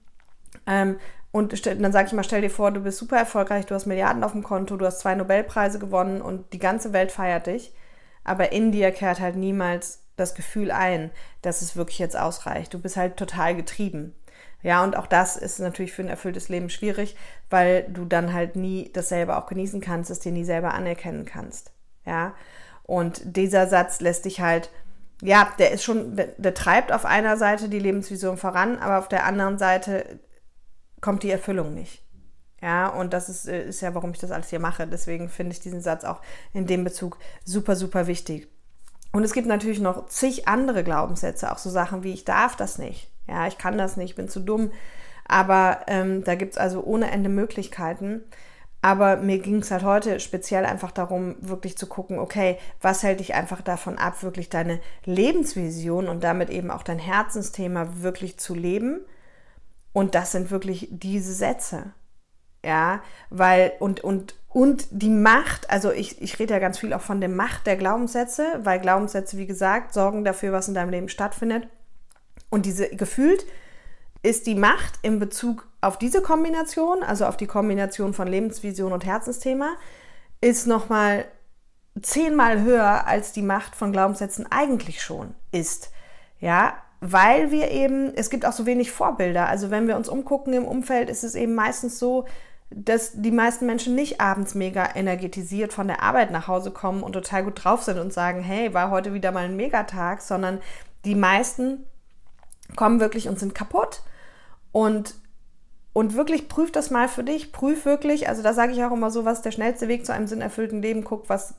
Ähm, 0.65 0.99
und 1.31 1.65
dann 1.65 1.91
sage 1.91 2.07
ich 2.07 2.13
mal, 2.13 2.23
stell 2.23 2.41
dir 2.41 2.49
vor, 2.49 2.71
du 2.71 2.81
bist 2.81 2.97
super 2.97 3.17
erfolgreich, 3.17 3.65
du 3.65 3.75
hast 3.75 3.85
Milliarden 3.85 4.23
auf 4.23 4.31
dem 4.31 4.43
Konto, 4.43 4.77
du 4.77 4.85
hast 4.85 4.99
zwei 4.99 5.13
Nobelpreise 5.15 5.77
gewonnen 5.77 6.21
und 6.21 6.53
die 6.53 6.59
ganze 6.59 6.91
Welt 6.91 7.11
feiert 7.11 7.47
dich. 7.47 7.73
Aber 8.23 8.51
in 8.51 8.71
dir 8.71 8.91
kehrt 8.91 9.19
halt 9.19 9.35
niemals 9.35 10.01
das 10.15 10.33
Gefühl 10.33 10.71
ein, 10.71 11.11
dass 11.41 11.61
es 11.61 11.75
wirklich 11.75 11.99
jetzt 11.99 12.17
ausreicht. 12.17 12.73
Du 12.73 12.79
bist 12.79 12.97
halt 12.97 13.17
total 13.17 13.55
getrieben. 13.55 14.15
Ja, 14.61 14.83
und 14.83 14.97
auch 14.97 15.07
das 15.07 15.37
ist 15.37 15.59
natürlich 15.59 15.93
für 15.93 16.01
ein 16.01 16.09
erfülltes 16.09 16.49
Leben 16.49 16.69
schwierig, 16.69 17.15
weil 17.49 17.83
du 17.89 18.05
dann 18.05 18.33
halt 18.33 18.55
nie 18.55 18.91
das 18.93 19.09
selber 19.09 19.37
auch 19.37 19.47
genießen 19.47 19.79
kannst, 19.79 20.11
es 20.11 20.19
dir 20.19 20.31
nie 20.31 20.43
selber 20.43 20.73
anerkennen 20.73 21.25
kannst. 21.25 21.71
Ja, 22.05 22.33
und 22.83 23.21
dieser 23.37 23.67
Satz 23.67 24.01
lässt 24.01 24.25
dich 24.25 24.41
halt, 24.41 24.69
ja, 25.21 25.49
der 25.59 25.71
ist 25.71 25.83
schon, 25.83 26.15
der, 26.15 26.27
der 26.37 26.53
treibt 26.53 26.91
auf 26.91 27.05
einer 27.05 27.37
Seite 27.37 27.69
die 27.69 27.79
Lebensvision 27.79 28.37
voran, 28.37 28.77
aber 28.79 28.99
auf 28.99 29.07
der 29.07 29.25
anderen 29.25 29.57
Seite 29.57 30.19
kommt 30.99 31.23
die 31.23 31.31
Erfüllung 31.31 31.73
nicht. 31.73 32.03
Ja, 32.61 32.87
und 32.89 33.13
das 33.13 33.29
ist, 33.29 33.47
äh, 33.47 33.69
ist 33.69 33.79
ja, 33.81 33.95
warum 33.95 34.11
ich 34.11 34.19
das 34.19 34.31
alles 34.31 34.49
hier 34.49 34.59
mache. 34.59 34.85
Deswegen 34.87 35.29
finde 35.29 35.53
ich 35.53 35.61
diesen 35.61 35.81
Satz 35.81 36.03
auch 36.03 36.21
in 36.51 36.67
dem 36.67 36.83
Bezug 36.83 37.17
super, 37.45 37.77
super 37.77 38.07
wichtig. 38.07 38.49
Und 39.13 39.23
es 39.23 39.31
gibt 39.31 39.47
natürlich 39.47 39.79
noch 39.79 40.07
zig 40.07 40.49
andere 40.49 40.83
Glaubenssätze, 40.83 41.51
auch 41.51 41.57
so 41.57 41.69
Sachen 41.69 42.03
wie 42.03 42.13
ich 42.13 42.25
darf 42.25 42.57
das 42.57 42.77
nicht 42.77 43.09
ja, 43.29 43.47
ich 43.47 43.57
kann 43.57 43.77
das 43.77 43.97
nicht, 43.97 44.11
ich 44.11 44.15
bin 44.15 44.27
zu 44.27 44.39
dumm. 44.39 44.71
Aber 45.27 45.81
ähm, 45.87 46.23
da 46.23 46.35
gibt 46.35 46.53
es 46.53 46.57
also 46.57 46.83
ohne 46.83 47.11
Ende 47.11 47.29
Möglichkeiten. 47.29 48.21
Aber 48.81 49.17
mir 49.17 49.39
ging 49.39 49.57
es 49.57 49.71
halt 49.71 49.83
heute 49.83 50.19
speziell 50.19 50.65
einfach 50.65 50.91
darum, 50.91 51.35
wirklich 51.41 51.77
zu 51.77 51.85
gucken, 51.85 52.17
okay, 52.17 52.57
was 52.81 53.03
hält 53.03 53.19
dich 53.19 53.33
einfach 53.33 53.61
davon 53.61 53.97
ab, 53.97 54.23
wirklich 54.23 54.49
deine 54.49 54.79
Lebensvision 55.03 56.07
und 56.07 56.23
damit 56.23 56.49
eben 56.49 56.71
auch 56.71 56.83
dein 56.83 56.99
Herzensthema 56.99 57.89
wirklich 58.01 58.39
zu 58.39 58.55
leben. 58.55 59.01
Und 59.91 60.15
das 60.15 60.31
sind 60.31 60.49
wirklich 60.49 60.87
diese 60.91 61.33
Sätze. 61.33 61.91
Ja, 62.63 63.01
weil, 63.29 63.73
und, 63.79 64.01
und, 64.01 64.35
und 64.49 64.87
die 64.91 65.09
Macht, 65.09 65.69
also 65.69 65.91
ich, 65.91 66.21
ich 66.21 66.39
rede 66.39 66.53
ja 66.53 66.59
ganz 66.59 66.79
viel 66.79 66.93
auch 66.93 67.01
von 67.01 67.19
der 67.21 67.29
Macht 67.29 67.67
der 67.67 67.77
Glaubenssätze, 67.77 68.59
weil 68.63 68.79
Glaubenssätze, 68.79 69.37
wie 69.37 69.47
gesagt, 69.47 69.93
sorgen 69.93 70.23
dafür, 70.23 70.51
was 70.51 70.67
in 70.67 70.73
deinem 70.73 70.89
Leben 70.89 71.09
stattfindet. 71.09 71.67
Und 72.49 72.65
diese 72.65 72.89
gefühlt 72.89 73.45
ist 74.21 74.47
die 74.47 74.55
Macht 74.55 74.99
in 75.01 75.19
Bezug 75.19 75.67
auf 75.81 75.97
diese 75.97 76.21
Kombination, 76.21 77.03
also 77.03 77.25
auf 77.25 77.37
die 77.37 77.47
Kombination 77.47 78.13
von 78.13 78.27
Lebensvision 78.27 78.91
und 78.91 79.05
Herzensthema, 79.05 79.75
ist 80.41 80.67
nochmal 80.67 81.25
zehnmal 82.01 82.61
höher 82.61 83.07
als 83.07 83.31
die 83.31 83.41
Macht 83.41 83.75
von 83.75 83.91
Glaubenssätzen 83.91 84.49
eigentlich 84.51 85.01
schon 85.01 85.35
ist. 85.51 85.91
Ja, 86.39 86.73
weil 87.01 87.51
wir 87.51 87.71
eben, 87.71 88.13
es 88.15 88.29
gibt 88.29 88.45
auch 88.45 88.51
so 88.51 88.65
wenig 88.65 88.91
Vorbilder. 88.91 89.47
Also 89.47 89.71
wenn 89.71 89.87
wir 89.87 89.95
uns 89.95 90.09
umgucken 90.09 90.53
im 90.53 90.65
Umfeld, 90.65 91.09
ist 91.09 91.23
es 91.23 91.35
eben 91.35 91.55
meistens 91.55 91.99
so, 91.99 92.25
dass 92.71 93.13
die 93.13 93.31
meisten 93.31 93.65
Menschen 93.65 93.95
nicht 93.95 94.21
abends 94.21 94.53
mega 94.53 94.95
energetisiert 94.95 95.73
von 95.73 95.87
der 95.87 96.03
Arbeit 96.03 96.31
nach 96.31 96.47
Hause 96.47 96.71
kommen 96.71 97.01
und 97.01 97.13
total 97.13 97.43
gut 97.43 97.63
drauf 97.63 97.83
sind 97.83 97.97
und 97.97 98.13
sagen, 98.13 98.41
hey, 98.41 98.73
war 98.73 98.91
heute 98.91 99.13
wieder 99.13 99.31
mal 99.31 99.45
ein 99.45 99.55
Megatag, 99.55 100.21
sondern 100.21 100.59
die 101.05 101.15
meisten 101.15 101.85
kommen 102.75 102.99
wirklich 102.99 103.27
und 103.27 103.39
sind 103.39 103.55
kaputt. 103.55 104.01
Und, 104.71 105.15
und 105.93 106.15
wirklich 106.15 106.47
prüf 106.47 106.71
das 106.71 106.91
mal 106.91 107.07
für 107.07 107.23
dich. 107.23 107.51
Prüf 107.51 107.85
wirklich, 107.85 108.29
also 108.29 108.43
da 108.43 108.53
sage 108.53 108.73
ich 108.73 108.83
auch 108.83 108.91
immer 108.91 109.11
so, 109.11 109.25
was 109.25 109.41
der 109.41 109.51
schnellste 109.51 109.87
Weg 109.87 110.05
zu 110.05 110.13
einem 110.13 110.27
sinnerfüllten 110.27 110.81
Leben? 110.81 111.03
Guck, 111.03 111.29
was 111.29 111.55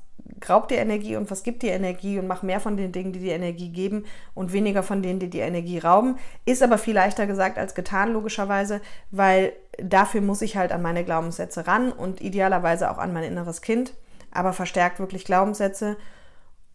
raubt 0.48 0.70
dir 0.70 0.78
Energie 0.78 1.16
und 1.16 1.30
was 1.30 1.42
gibt 1.42 1.62
dir 1.62 1.72
Energie 1.72 2.18
und 2.18 2.26
mach 2.26 2.42
mehr 2.42 2.60
von 2.60 2.76
den 2.76 2.92
Dingen, 2.92 3.12
die 3.12 3.20
dir 3.20 3.34
Energie 3.34 3.70
geben 3.70 4.04
und 4.34 4.52
weniger 4.52 4.82
von 4.82 5.02
denen, 5.02 5.18
die 5.18 5.30
dir 5.30 5.44
Energie 5.44 5.78
rauben. 5.78 6.18
Ist 6.44 6.62
aber 6.62 6.78
viel 6.78 6.94
leichter 6.94 7.26
gesagt 7.26 7.58
als 7.58 7.74
getan, 7.74 8.12
logischerweise, 8.12 8.80
weil 9.10 9.52
dafür 9.82 10.20
muss 10.20 10.42
ich 10.42 10.56
halt 10.56 10.72
an 10.72 10.82
meine 10.82 11.04
Glaubenssätze 11.04 11.66
ran 11.66 11.92
und 11.92 12.20
idealerweise 12.20 12.90
auch 12.90 12.98
an 12.98 13.12
mein 13.12 13.24
inneres 13.24 13.60
Kind, 13.60 13.94
aber 14.30 14.52
verstärkt 14.52 14.98
wirklich 14.98 15.24
Glaubenssätze, 15.24 15.96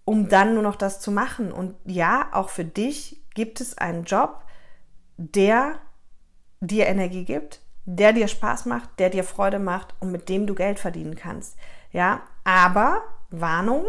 um 0.03 0.29
dann 0.29 0.53
nur 0.53 0.63
noch 0.63 0.75
das 0.75 0.99
zu 0.99 1.11
machen. 1.11 1.51
Und 1.51 1.75
ja, 1.85 2.27
auch 2.31 2.49
für 2.49 2.65
dich 2.65 3.21
gibt 3.35 3.61
es 3.61 3.77
einen 3.77 4.03
Job, 4.03 4.43
der 5.17 5.79
dir 6.59 6.87
Energie 6.87 7.25
gibt, 7.25 7.61
der 7.85 8.13
dir 8.13 8.27
Spaß 8.27 8.65
macht, 8.65 8.89
der 8.99 9.11
dir 9.11 9.23
Freude 9.23 9.59
macht 9.59 9.93
und 9.99 10.11
mit 10.11 10.27
dem 10.27 10.47
du 10.47 10.55
Geld 10.55 10.79
verdienen 10.79 11.15
kannst. 11.15 11.55
Ja, 11.91 12.23
aber 12.43 13.03
Warnung, 13.29 13.85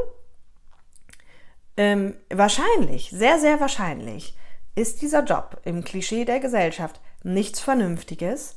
ähm, 1.77 2.15
wahrscheinlich, 2.31 3.11
sehr, 3.11 3.39
sehr 3.39 3.61
wahrscheinlich 3.61 4.37
ist 4.75 5.03
dieser 5.03 5.25
Job 5.25 5.61
im 5.65 5.85
Klischee 5.85 6.25
der 6.25 6.41
Gesellschaft 6.41 7.01
nichts 7.23 7.61
Vernünftiges. 7.61 8.57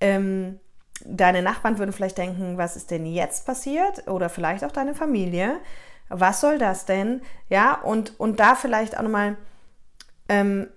Ähm, 0.00 0.60
deine 1.04 1.42
Nachbarn 1.42 1.78
würden 1.78 1.92
vielleicht 1.92 2.18
denken, 2.18 2.56
was 2.56 2.76
ist 2.76 2.90
denn 2.90 3.04
jetzt 3.06 3.46
passiert? 3.46 4.08
Oder 4.08 4.28
vielleicht 4.28 4.64
auch 4.64 4.72
deine 4.72 4.94
Familie. 4.94 5.58
Was 6.08 6.40
soll 6.40 6.58
das 6.58 6.86
denn? 6.86 7.22
Ja, 7.48 7.74
und, 7.74 8.18
und 8.18 8.40
da 8.40 8.54
vielleicht 8.54 8.96
auch 8.96 9.02
nochmal 9.02 9.36
ähm, 10.30 10.68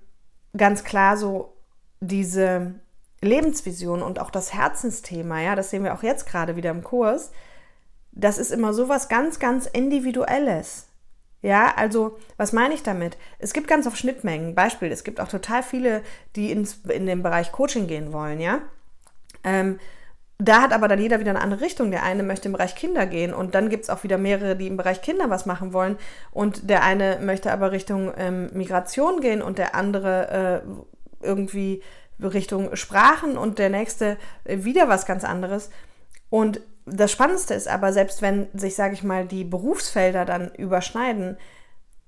ganz 0.58 0.84
klar 0.84 1.16
so 1.16 1.54
diese 2.02 2.74
Lebensvision 3.22 4.02
und 4.02 4.20
auch 4.20 4.32
das 4.32 4.52
Herzensthema, 4.54 5.42
ja, 5.42 5.56
das 5.56 5.70
sehen 5.70 5.84
wir 5.84 5.94
auch 5.94 6.04
jetzt 6.04 6.26
gerade 6.26 6.56
wieder 6.56 6.72
im 6.72 6.84
Kurs, 6.84 7.32
das 8.12 8.40
ist 8.40 8.52
immer 8.52 8.74
so 8.74 8.90
was 8.90 9.10
ganz, 9.10 9.40
ganz 9.40 9.68
Individuelles. 9.68 10.88
Ja, 11.44 11.74
also 11.76 12.18
was 12.38 12.52
meine 12.52 12.74
ich 12.74 12.84
damit? 12.84 13.18
Es 13.38 13.54
gibt 13.54 13.68
ganz 13.68 13.86
oft 13.86 13.98
Schnittmengen. 13.98 14.56
Beispiel, 14.56 14.92
es 14.92 15.04
gibt 15.04 15.20
auch 15.20 15.28
total 15.28 15.62
viele, 15.62 16.02
die 16.36 16.52
ins, 16.52 16.80
in 16.88 17.06
den 17.06 17.22
Bereich 17.22 17.52
Coaching 17.52 17.86
gehen 17.86 18.12
wollen, 18.12 18.40
ja. 18.40 18.62
Ähm, 19.44 19.80
da 20.44 20.62
hat 20.62 20.74
aber 20.74 20.88
dann 20.88 21.00
jeder 21.00 21.20
wieder 21.20 21.32
eine 21.32 21.42
andere 21.42 21.62
Richtung. 21.62 21.92
Der 21.92 22.04
eine 22.04 22.24
möchte 22.24 22.48
im 22.48 22.54
Bereich 22.54 22.76
Kinder 22.76 23.06
gehen 23.06 23.34
und 23.34 23.56
dann 23.56 23.70
gibt 23.70 23.84
es 23.84 23.90
auch 23.90 24.04
wieder 24.04 24.18
mehrere, 24.18 24.56
die 24.56 24.68
im 24.68 24.78
Bereich 24.78 25.02
Kinder 25.02 25.30
was 25.30 25.46
machen 25.46 25.74
wollen. 25.74 25.98
Und 26.32 26.70
der 26.70 26.84
eine 26.84 27.20
möchte 27.22 27.52
aber 27.52 27.72
Richtung 27.72 28.12
ähm, 28.18 28.50
Migration 28.54 29.22
gehen 29.22 29.42
und 29.42 29.58
der 29.58 29.76
andere 29.76 30.64
äh, 31.22 31.26
irgendwie 31.26 31.82
Richtung 32.22 32.76
Sprachen 32.76 33.38
und 33.38 33.60
der 33.60 33.70
nächste 33.70 34.18
äh, 34.44 34.64
wieder 34.64 34.90
was 34.90 35.06
ganz 35.06 35.24
anderes. 35.24 35.70
Und 36.30 36.62
das 36.86 37.12
Spannendste 37.12 37.54
ist 37.54 37.68
aber, 37.68 37.94
selbst 37.94 38.22
wenn 38.22 38.48
sich, 38.54 38.76
sage 38.76 38.94
ich 38.94 39.04
mal, 39.04 39.26
die 39.26 39.46
Berufsfelder 39.46 40.26
dann 40.26 40.52
überschneiden, 40.56 41.38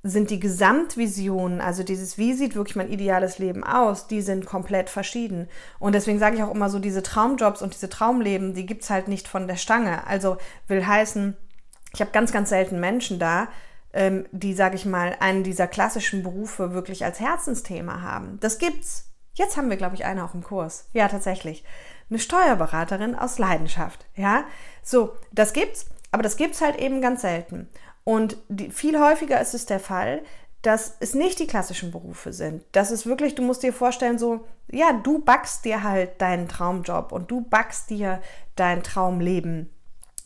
sind 0.07 0.29
die 0.29 0.39
Gesamtvisionen, 0.39 1.61
also 1.61 1.81
dieses, 1.81 2.19
wie 2.19 2.33
sieht 2.33 2.55
wirklich 2.55 2.75
mein 2.75 2.91
ideales 2.91 3.39
Leben 3.39 3.63
aus, 3.63 4.05
die 4.05 4.21
sind 4.21 4.45
komplett 4.45 4.91
verschieden. 4.91 5.47
Und 5.79 5.95
deswegen 5.95 6.19
sage 6.19 6.35
ich 6.35 6.43
auch 6.43 6.53
immer 6.53 6.69
so, 6.69 6.77
diese 6.77 7.01
Traumjobs 7.01 7.63
und 7.63 7.73
diese 7.73 7.89
Traumleben, 7.89 8.53
die 8.53 8.67
gibt 8.67 8.83
es 8.83 8.91
halt 8.91 9.07
nicht 9.07 9.27
von 9.27 9.47
der 9.47 9.55
Stange. 9.55 10.05
Also 10.05 10.37
will 10.67 10.85
heißen, 10.85 11.35
ich 11.91 12.01
habe 12.01 12.11
ganz, 12.11 12.31
ganz 12.31 12.49
selten 12.49 12.79
Menschen 12.79 13.17
da, 13.17 13.47
ähm, 13.93 14.27
die, 14.31 14.53
sage 14.53 14.75
ich 14.75 14.85
mal, 14.85 15.15
einen 15.21 15.43
dieser 15.43 15.65
klassischen 15.67 16.21
Berufe 16.21 16.73
wirklich 16.73 17.03
als 17.03 17.19
Herzensthema 17.19 18.01
haben. 18.01 18.37
Das 18.41 18.59
gibt's. 18.59 19.11
Jetzt 19.33 19.57
haben 19.57 19.71
wir, 19.71 19.77
glaube 19.77 19.95
ich, 19.95 20.05
eine 20.05 20.23
auch 20.23 20.35
im 20.35 20.43
Kurs. 20.43 20.87
Ja, 20.93 21.07
tatsächlich. 21.07 21.63
Eine 22.11 22.19
Steuerberaterin 22.19 23.15
aus 23.15 23.39
Leidenschaft. 23.39 24.05
Ja, 24.15 24.43
so, 24.83 25.15
das 25.31 25.53
gibt's, 25.53 25.87
aber 26.11 26.21
das 26.21 26.37
gibt's 26.37 26.61
halt 26.61 26.75
eben 26.75 27.01
ganz 27.01 27.21
selten. 27.21 27.69
Und 28.05 28.37
die, 28.47 28.69
viel 28.69 28.97
häufiger 28.99 29.41
ist 29.41 29.53
es 29.53 29.65
der 29.65 29.81
Fall, 29.81 30.21
dass 30.61 30.95
es 30.99 31.13
nicht 31.13 31.39
die 31.39 31.47
klassischen 31.47 31.91
Berufe 31.91 32.31
sind. 32.31 32.63
Das 32.71 32.89
ist 32.91 33.05
wirklich, 33.05 33.35
du 33.35 33.41
musst 33.41 33.61
dir 33.61 33.73
vorstellen, 33.73 34.17
so, 34.17 34.47
ja, 34.71 34.93
du 34.93 35.19
backst 35.19 35.65
dir 35.65 35.83
halt 35.83 36.21
deinen 36.21 36.47
Traumjob 36.47 37.11
und 37.11 37.29
du 37.29 37.41
backst 37.41 37.89
dir 37.89 38.21
dein 38.55 38.81
Traumleben. 38.81 39.69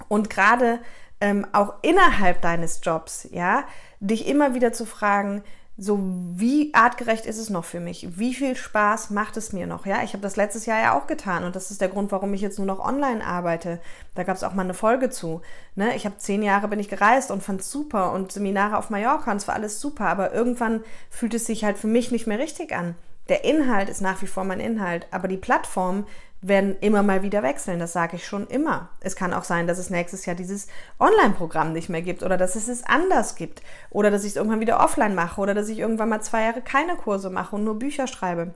Und 0.08 0.30
gerade 0.30 0.80
ähm, 1.20 1.46
auch 1.52 1.74
innerhalb 1.82 2.42
deines 2.42 2.80
Jobs, 2.84 3.28
ja, 3.32 3.66
dich 4.00 4.28
immer 4.28 4.54
wieder 4.54 4.72
zu 4.72 4.86
fragen, 4.86 5.44
so 5.80 6.00
wie 6.02 6.74
artgerecht 6.74 7.26
ist 7.26 7.38
es 7.38 7.50
noch 7.50 7.64
für 7.64 7.80
mich? 7.80 8.08
Wie 8.18 8.34
viel 8.34 8.56
Spaß 8.56 9.12
macht 9.12 9.38
es 9.38 9.54
mir 9.54 9.66
noch? 9.66 9.86
Ja, 9.86 10.04
ich 10.04 10.12
habe 10.12 10.22
das 10.22 10.36
letztes 10.36 10.66
Jahr 10.66 10.82
ja 10.82 10.98
auch 10.98 11.08
getan 11.08 11.46
und 11.46 11.56
das 11.56 11.72
ist 11.72 11.80
der 11.80 11.88
Grund, 11.88 12.12
warum 12.12 12.34
ich 12.34 12.42
jetzt 12.42 12.58
nur 12.58 12.68
noch 12.68 12.80
online 12.80 13.26
arbeite. 13.26 13.80
Da 14.14 14.24
gab 14.24 14.36
es 14.36 14.44
auch 14.44 14.54
mal 14.54 14.64
eine 14.64 14.74
Folge 14.74 15.10
zu. 15.10 15.42
Ne? 15.76 15.96
Ich 15.96 16.06
habe 16.06 16.18
zehn 16.18 16.44
Jahre 16.44 16.68
bin 16.68 16.80
ich 16.80 16.90
gereist 16.90 17.32
und 17.32 17.42
fand 17.42 17.64
super 17.64 18.12
und 18.12 18.32
Seminare 18.32 18.78
auf 18.78 18.90
Mallorca 18.90 19.32
und 19.32 19.38
es 19.38 19.48
war 19.48 19.56
alles 19.56 19.80
super, 19.80 20.08
aber 20.08 20.34
irgendwann 20.34 20.84
fühlt 21.10 21.34
es 21.34 21.46
sich 21.46 21.64
halt 21.64 21.78
für 21.78 21.88
mich 21.88 22.12
nicht 22.12 22.28
mehr 22.28 22.40
richtig 22.40 22.76
an. 22.76 22.96
Der 23.30 23.46
Inhalt 23.46 23.90
ist 23.90 24.02
nach 24.02 24.22
wie 24.22 24.28
vor 24.28 24.44
mein 24.44 24.60
Inhalt, 24.60 25.08
aber 25.12 25.28
die 25.28 25.38
Plattform 25.38 26.06
werden 26.42 26.78
immer 26.80 27.04
mal 27.04 27.22
wieder 27.24 27.44
wechseln. 27.44 27.80
Das 27.80 27.94
sage 27.94 28.16
ich 28.16 28.26
schon 28.26 28.48
immer. 28.48 28.90
Es 29.02 29.16
kann 29.16 29.34
auch 29.34 29.44
sein, 29.44 29.68
dass 29.68 29.78
es 29.78 29.90
nächstes 29.90 30.26
Jahr 30.26 30.36
dieses 30.36 30.68
Online-Programm 31.00 31.74
nicht 31.74 31.90
mehr 31.90 32.02
gibt 32.02 32.24
oder 32.24 32.38
dass 32.38 32.56
es 32.56 32.68
es 32.68 32.84
anders 32.86 33.36
gibt 33.36 33.62
oder 33.90 34.10
dass 34.10 34.24
ich 34.24 34.32
es 34.32 34.36
irgendwann 34.38 34.62
wieder 34.62 34.80
offline 34.80 35.16
mache 35.16 35.42
oder 35.42 35.54
dass 35.54 35.70
ich 35.70 35.80
irgendwann 35.80 36.10
mal 36.10 36.22
zwei 36.22 36.44
Jahre 36.44 36.62
keine 36.62 36.96
Kurse 36.96 37.30
mache 37.30 37.56
und 37.56 37.66
nur 37.66 37.78
Bücher 37.78 38.08
schreibe. 38.08 38.54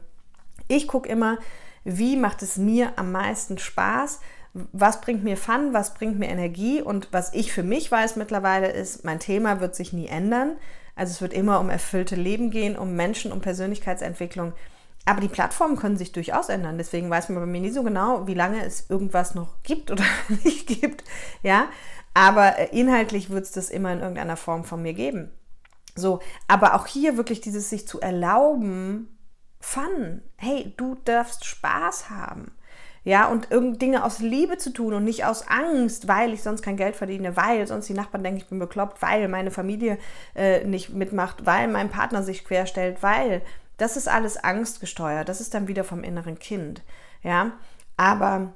Ich 0.67 0.87
gucke 0.87 1.09
immer, 1.09 1.37
wie 1.83 2.15
macht 2.15 2.41
es 2.41 2.57
mir 2.57 2.93
am 2.95 3.11
meisten 3.11 3.57
Spaß, 3.57 4.21
was 4.53 5.01
bringt 5.01 5.23
mir 5.23 5.35
Fun, 5.35 5.73
was 5.73 5.93
bringt 5.93 6.19
mir 6.19 6.29
Energie 6.29 6.81
und 6.81 7.09
was 7.11 7.33
ich 7.33 7.51
für 7.51 7.63
mich 7.63 7.91
weiß 7.91 8.15
mittlerweile 8.15 8.71
ist, 8.71 9.03
mein 9.03 9.19
Thema 9.19 9.59
wird 9.59 9.75
sich 9.75 9.93
nie 9.93 10.07
ändern. 10.07 10.53
Also 10.95 11.11
es 11.11 11.21
wird 11.21 11.33
immer 11.33 11.59
um 11.59 11.69
erfüllte 11.69 12.15
Leben 12.15 12.51
gehen, 12.51 12.77
um 12.77 12.95
Menschen, 12.95 13.31
um 13.31 13.41
Persönlichkeitsentwicklung. 13.41 14.53
Aber 15.05 15.19
die 15.19 15.27
Plattformen 15.27 15.75
können 15.75 15.97
sich 15.97 16.11
durchaus 16.11 16.49
ändern. 16.49 16.77
Deswegen 16.77 17.09
weiß 17.09 17.29
man 17.29 17.39
bei 17.39 17.45
mir 17.45 17.61
nie 17.61 17.71
so 17.71 17.83
genau, 17.83 18.25
wie 18.27 18.33
lange 18.33 18.63
es 18.65 18.89
irgendwas 18.89 19.35
noch 19.35 19.61
gibt 19.63 19.91
oder 19.91 20.05
nicht 20.43 20.67
gibt. 20.67 21.03
Ja, 21.41 21.67
aber 22.13 22.57
äh, 22.57 22.77
inhaltlich 22.77 23.29
wird 23.29 23.43
es 23.43 23.51
das 23.51 23.69
immer 23.69 23.91
in 23.91 23.99
irgendeiner 23.99 24.37
Form 24.37 24.63
von 24.63 24.81
mir 24.81 24.93
geben. 24.93 25.31
So, 25.95 26.21
aber 26.47 26.73
auch 26.73 26.87
hier 26.87 27.17
wirklich 27.17 27.41
dieses 27.41 27.69
sich 27.69 27.87
zu 27.87 28.01
erlauben, 28.01 29.13
Fun. 29.63 30.21
Hey, 30.35 30.73
du 30.75 30.97
darfst 31.05 31.45
Spaß 31.45 32.09
haben. 32.09 32.51
Ja, 33.05 33.27
und 33.27 33.49
irgend 33.49 33.81
Dinge 33.81 34.03
aus 34.03 34.19
Liebe 34.19 34.57
zu 34.57 34.71
tun 34.71 34.93
und 34.93 35.05
nicht 35.05 35.23
aus 35.23 35.47
Angst, 35.47 36.09
weil 36.09 36.33
ich 36.33 36.43
sonst 36.43 36.61
kein 36.61 36.75
Geld 36.75 36.97
verdiene, 36.97 37.37
weil 37.37 37.65
sonst 37.65 37.87
die 37.87 37.93
Nachbarn 37.93 38.23
denken, 38.23 38.39
ich 38.39 38.49
bin 38.49 38.59
bekloppt, 38.59 39.01
weil 39.01 39.29
meine 39.29 39.51
Familie 39.51 39.97
äh, 40.35 40.65
nicht 40.65 40.89
mitmacht, 40.89 41.45
weil 41.45 41.69
mein 41.69 41.89
Partner 41.89 42.23
sich 42.23 42.43
querstellt, 42.43 42.97
weil 43.01 43.41
das 43.77 43.97
ist 43.97 44.07
alles 44.07 44.37
angstgesteuert. 44.37 45.27
Das 45.29 45.41
ist 45.41 45.53
dann 45.53 45.67
wieder 45.67 45.83
vom 45.83 46.03
inneren 46.03 46.39
Kind. 46.39 46.81
Ja, 47.21 47.53
aber 47.97 48.53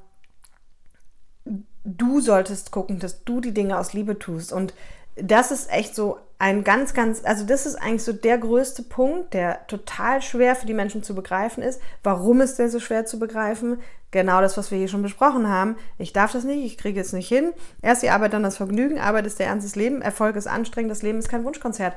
du 1.84 2.20
solltest 2.20 2.72
gucken, 2.72 3.00
dass 3.00 3.24
du 3.24 3.40
die 3.40 3.54
Dinge 3.54 3.80
aus 3.80 3.94
Liebe 3.94 4.20
tust. 4.20 4.52
Und 4.52 4.74
das 5.16 5.52
ist 5.52 5.72
echt 5.72 5.96
so 5.96 6.18
ein 6.38 6.64
ganz, 6.64 6.94
ganz, 6.94 7.26
also 7.26 7.46
das 7.46 7.66
ist 7.66 7.76
eigentlich 7.76 8.04
so 8.04 8.14
der 8.14 8.38
größte 8.38 8.84
Punkt, 8.84 9.34
der 9.34 9.66
total 9.66 10.22
schwer 10.22 10.56
für 10.56 10.68
die 10.68 10.74
Menschen 10.74 11.02
zu 11.02 11.16
begreifen 11.16 11.64
ist. 11.64 11.82
Warum 12.04 12.42
ist 12.42 12.60
der 12.60 12.70
so 12.70 12.80
schwer 12.80 13.06
zu 13.06 13.18
begreifen? 13.18 13.80
Genau 14.12 14.42
das, 14.42 14.56
was 14.58 14.70
wir 14.70 14.78
hier 14.78 14.88
schon 14.88 15.02
besprochen 15.02 15.50
haben. 15.50 15.78
Ich 15.98 16.14
darf 16.14 16.32
das 16.32 16.44
nicht, 16.44 16.64
ich 16.64 16.78
kriege 16.78 17.02
es 17.02 17.14
nicht 17.14 17.28
hin. 17.28 17.54
Erst 17.82 18.04
die 18.04 18.10
Arbeit, 18.12 18.34
dann 18.34 18.44
das 18.44 18.58
Vergnügen. 18.58 19.00
Arbeit 19.00 19.26
ist 19.26 19.40
der 19.40 19.48
Ernst 19.48 19.66
des 19.66 19.76
Lebens, 19.76 20.06
Erfolg 20.06 20.36
ist 20.36 20.48
anstrengend, 20.48 20.92
das 20.92 21.02
Leben 21.02 21.18
ist 21.18 21.30
kein 21.30 21.44
Wunschkonzert 21.44 21.96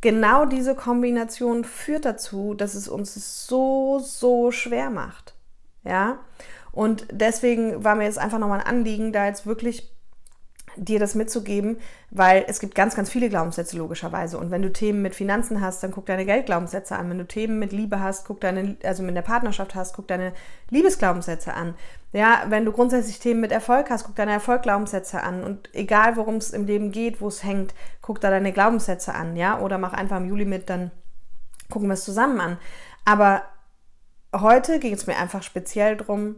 genau 0.00 0.44
diese 0.44 0.74
Kombination 0.74 1.64
führt 1.64 2.04
dazu, 2.04 2.54
dass 2.54 2.74
es 2.74 2.88
uns 2.88 3.46
so, 3.46 3.98
so 3.98 4.50
schwer 4.50 4.90
macht. 4.90 5.34
Ja. 5.84 6.18
Und 6.72 7.06
deswegen 7.10 7.82
war 7.84 7.94
mir 7.94 8.04
jetzt 8.04 8.18
einfach 8.18 8.38
nochmal 8.38 8.60
ein 8.60 8.66
Anliegen, 8.66 9.12
da 9.12 9.26
jetzt 9.26 9.46
wirklich 9.46 9.92
dir 10.80 10.98
das 10.98 11.14
mitzugeben, 11.14 11.76
weil 12.10 12.44
es 12.48 12.58
gibt 12.58 12.74
ganz, 12.74 12.96
ganz 12.96 13.10
viele 13.10 13.28
Glaubenssätze 13.28 13.76
logischerweise. 13.76 14.38
Und 14.38 14.50
wenn 14.50 14.62
du 14.62 14.72
Themen 14.72 15.02
mit 15.02 15.14
Finanzen 15.14 15.60
hast, 15.60 15.82
dann 15.82 15.90
guck 15.90 16.06
deine 16.06 16.24
Geldglaubenssätze 16.24 16.96
an. 16.96 17.10
Wenn 17.10 17.18
du 17.18 17.26
Themen 17.26 17.58
mit 17.58 17.72
Liebe 17.72 18.00
hast, 18.00 18.24
guck 18.24 18.40
deine, 18.40 18.76
also 18.82 19.02
mit 19.02 19.14
der 19.14 19.22
Partnerschaft 19.22 19.74
hast, 19.74 19.94
guck 19.94 20.08
deine 20.08 20.32
Liebesglaubenssätze 20.70 21.52
an. 21.52 21.74
Ja, 22.12 22.44
wenn 22.48 22.64
du 22.64 22.72
grundsätzlich 22.72 23.20
Themen 23.20 23.40
mit 23.40 23.52
Erfolg 23.52 23.90
hast, 23.90 24.04
guck 24.04 24.16
deine 24.16 24.32
Erfolgglaubenssätze 24.32 25.22
an. 25.22 25.44
Und 25.44 25.68
egal, 25.74 26.16
worum 26.16 26.36
es 26.36 26.50
im 26.50 26.64
Leben 26.64 26.92
geht, 26.92 27.20
wo 27.20 27.28
es 27.28 27.44
hängt, 27.44 27.74
guck 28.00 28.20
da 28.20 28.30
deine 28.30 28.52
Glaubenssätze 28.52 29.14
an, 29.14 29.36
ja. 29.36 29.60
Oder 29.60 29.76
mach 29.76 29.92
einfach 29.92 30.16
im 30.16 30.28
Juli 30.28 30.46
mit, 30.46 30.70
dann 30.70 30.90
gucken 31.68 31.88
wir 31.88 31.94
es 31.94 32.04
zusammen 32.04 32.40
an. 32.40 32.56
Aber 33.04 33.42
heute 34.34 34.78
ging 34.78 34.94
es 34.94 35.06
mir 35.06 35.18
einfach 35.18 35.42
speziell 35.42 35.98
darum, 35.98 36.36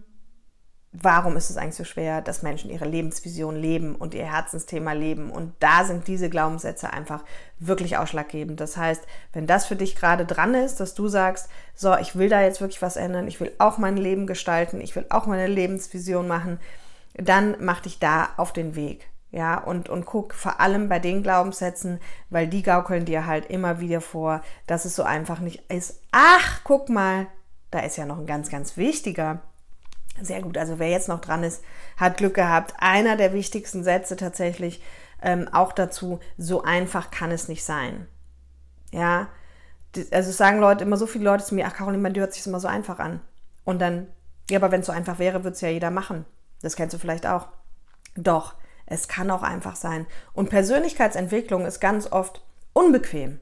warum 0.93 1.37
ist 1.37 1.49
es 1.49 1.57
eigentlich 1.57 1.77
so 1.77 1.85
schwer, 1.85 2.21
dass 2.21 2.43
Menschen 2.43 2.71
ihre 2.71 2.85
Lebensvision 2.85 3.57
leben 3.57 3.95
und 3.95 4.13
ihr 4.13 4.31
Herzensthema 4.31 4.93
leben. 4.93 5.31
Und 5.31 5.55
da 5.59 5.85
sind 5.85 6.07
diese 6.07 6.29
Glaubenssätze 6.29 6.93
einfach 6.93 7.25
wirklich 7.59 7.97
ausschlaggebend. 7.97 8.61
Das 8.61 8.77
heißt, 8.77 9.03
wenn 9.33 9.47
das 9.47 9.65
für 9.65 9.77
dich 9.77 9.97
gerade 9.97 10.27
dran 10.27 10.55
ist, 10.55 10.81
dass 10.81 10.95
du 10.95 11.09
sagst, 11.09 11.49
so, 11.75 11.97
ich 11.97 12.15
will 12.15 12.29
da 12.29 12.43
jetzt 12.43 12.61
wirklich 12.61 12.83
was 12.83 12.97
ändern, 12.97 13.27
ich 13.27 13.41
will 13.41 13.53
auch 13.59 13.79
mein 13.79 13.97
Leben 13.97 14.27
gestalten, 14.27 14.83
ich 14.83 14.95
will 14.95 15.07
auch 15.09 15.27
meine 15.27 15.47
Lebensvision 15.47 16.29
machen, 16.29 16.61
dann 17.15 17.57
mach 17.61 17.81
dich 17.81 17.99
da 17.99 18.29
auf 18.37 18.53
den 18.53 18.75
Weg. 18.77 19.09
Ja, 19.31 19.57
und, 19.57 19.89
und 19.89 20.05
guck 20.05 20.35
vor 20.35 20.61
allem 20.61 20.91
bei 20.91 20.99
den 20.99 21.23
Glaubenssätzen, 21.23 22.01
weil 22.29 22.49
die 22.49 22.63
gaukeln 22.63 23.07
dir 23.07 23.25
halt 23.25 23.47
immer 23.47 23.81
wieder 23.81 24.03
vor, 24.03 24.43
dass 24.67 24.85
es 24.85 24.95
so 24.95 25.05
einfach 25.05 25.41
nicht 25.41 25.73
ist. 25.73 26.03
Ach, 26.13 26.61
guck 26.65 26.91
mal, 26.91 27.29
da 27.71 27.79
ist 27.79 27.97
ja 27.97 28.05
noch 28.05 28.19
ein 28.19 28.27
ganz, 28.27 28.51
ganz 28.51 28.77
wichtiger 28.77 29.41
sehr 30.21 30.43
gut. 30.43 30.59
Also 30.59 30.79
wer 30.79 30.91
jetzt 30.91 31.09
noch 31.09 31.21
dran 31.21 31.43
ist, 31.43 31.63
hat 31.97 32.17
Glück 32.17 32.35
gehabt. 32.35 32.75
Einer 32.79 33.17
der 33.17 33.33
wichtigsten 33.33 33.85
Sätze 33.85 34.17
tatsächlich 34.17 34.83
ähm, 35.23 35.49
auch 35.53 35.73
dazu, 35.73 36.21
so 36.37 36.63
einfach 36.63 37.11
kann 37.11 37.31
es 37.31 37.49
nicht 37.49 37.65
sein. 37.65 38.09
Ja, 38.91 39.29
also 40.11 40.31
sagen 40.31 40.59
Leute, 40.61 40.85
immer 40.85 40.97
so 40.97 41.07
viele 41.07 41.25
Leute 41.25 41.45
zu 41.45 41.55
mir, 41.55 41.67
ach 41.67 41.75
Caroline, 41.75 42.03
man 42.03 42.15
hört 42.15 42.35
sich 42.35 42.47
immer 42.47 42.61
so 42.61 42.69
einfach 42.69 42.99
an. 42.99 43.21
Und 43.65 43.81
dann, 43.81 44.09
ja, 44.51 44.59
aber 44.59 44.73
wenn 44.73 44.81
es 44.81 44.87
so 44.87 44.93
einfach 44.93 45.19
wäre, 45.19 45.45
würde 45.45 45.55
es 45.55 45.61
ja 45.61 45.69
jeder 45.69 45.91
machen. 45.91 46.25
Das 46.61 46.77
kennst 46.77 46.95
du 46.95 46.99
vielleicht 46.99 47.27
auch. 47.27 47.49
Doch, 48.17 48.55
es 48.87 49.09
kann 49.09 49.31
auch 49.31 49.43
einfach 49.43 49.77
sein. 49.77 50.07
Und 50.33 50.51
Persönlichkeitsentwicklung 50.51 51.65
ist 51.65 51.81
ganz 51.81 52.11
oft 52.11 52.45
unbequem. 52.73 53.41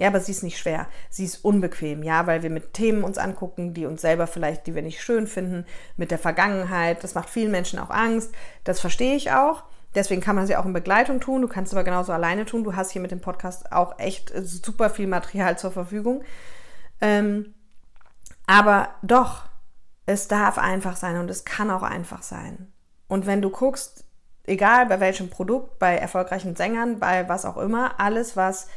Ja, 0.00 0.08
aber 0.08 0.18
sie 0.18 0.32
ist 0.32 0.42
nicht 0.42 0.58
schwer. 0.58 0.86
Sie 1.10 1.26
ist 1.26 1.44
unbequem, 1.44 2.02
ja, 2.02 2.26
weil 2.26 2.42
wir 2.42 2.48
mit 2.48 2.72
Themen 2.72 3.04
uns 3.04 3.18
angucken, 3.18 3.74
die 3.74 3.84
uns 3.84 4.00
selber 4.00 4.26
vielleicht, 4.26 4.66
die 4.66 4.74
wir 4.74 4.80
nicht 4.80 5.02
schön 5.02 5.26
finden, 5.26 5.66
mit 5.98 6.10
der 6.10 6.18
Vergangenheit. 6.18 7.04
Das 7.04 7.14
macht 7.14 7.28
vielen 7.28 7.50
Menschen 7.50 7.78
auch 7.78 7.90
Angst. 7.90 8.32
Das 8.64 8.80
verstehe 8.80 9.14
ich 9.14 9.30
auch. 9.30 9.62
Deswegen 9.94 10.22
kann 10.22 10.36
man 10.36 10.46
sie 10.46 10.56
auch 10.56 10.64
in 10.64 10.72
Begleitung 10.72 11.20
tun. 11.20 11.42
Du 11.42 11.48
kannst 11.48 11.70
es 11.70 11.76
aber 11.76 11.84
genauso 11.84 12.14
alleine 12.14 12.46
tun. 12.46 12.64
Du 12.64 12.74
hast 12.74 12.92
hier 12.92 13.02
mit 13.02 13.10
dem 13.10 13.20
Podcast 13.20 13.72
auch 13.72 13.98
echt 13.98 14.32
super 14.34 14.88
viel 14.88 15.06
Material 15.06 15.58
zur 15.58 15.70
Verfügung. 15.70 16.24
Ähm, 17.02 17.52
aber 18.46 18.88
doch, 19.02 19.44
es 20.06 20.28
darf 20.28 20.56
einfach 20.56 20.96
sein 20.96 21.18
und 21.18 21.30
es 21.30 21.44
kann 21.44 21.70
auch 21.70 21.82
einfach 21.82 22.22
sein. 22.22 22.72
Und 23.06 23.26
wenn 23.26 23.42
du 23.42 23.50
guckst, 23.50 24.04
egal 24.44 24.86
bei 24.86 24.98
welchem 24.98 25.28
Produkt, 25.28 25.78
bei 25.78 25.98
erfolgreichen 25.98 26.56
Sängern, 26.56 27.00
bei 27.00 27.28
was 27.28 27.44
auch 27.44 27.58
immer, 27.58 28.00
alles, 28.00 28.34
was 28.34 28.68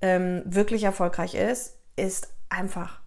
ähm, 0.00 0.42
wirklich 0.44 0.84
erfolgreich 0.84 1.34
ist, 1.34 1.76
ist 1.96 2.32
einfach. 2.48 3.00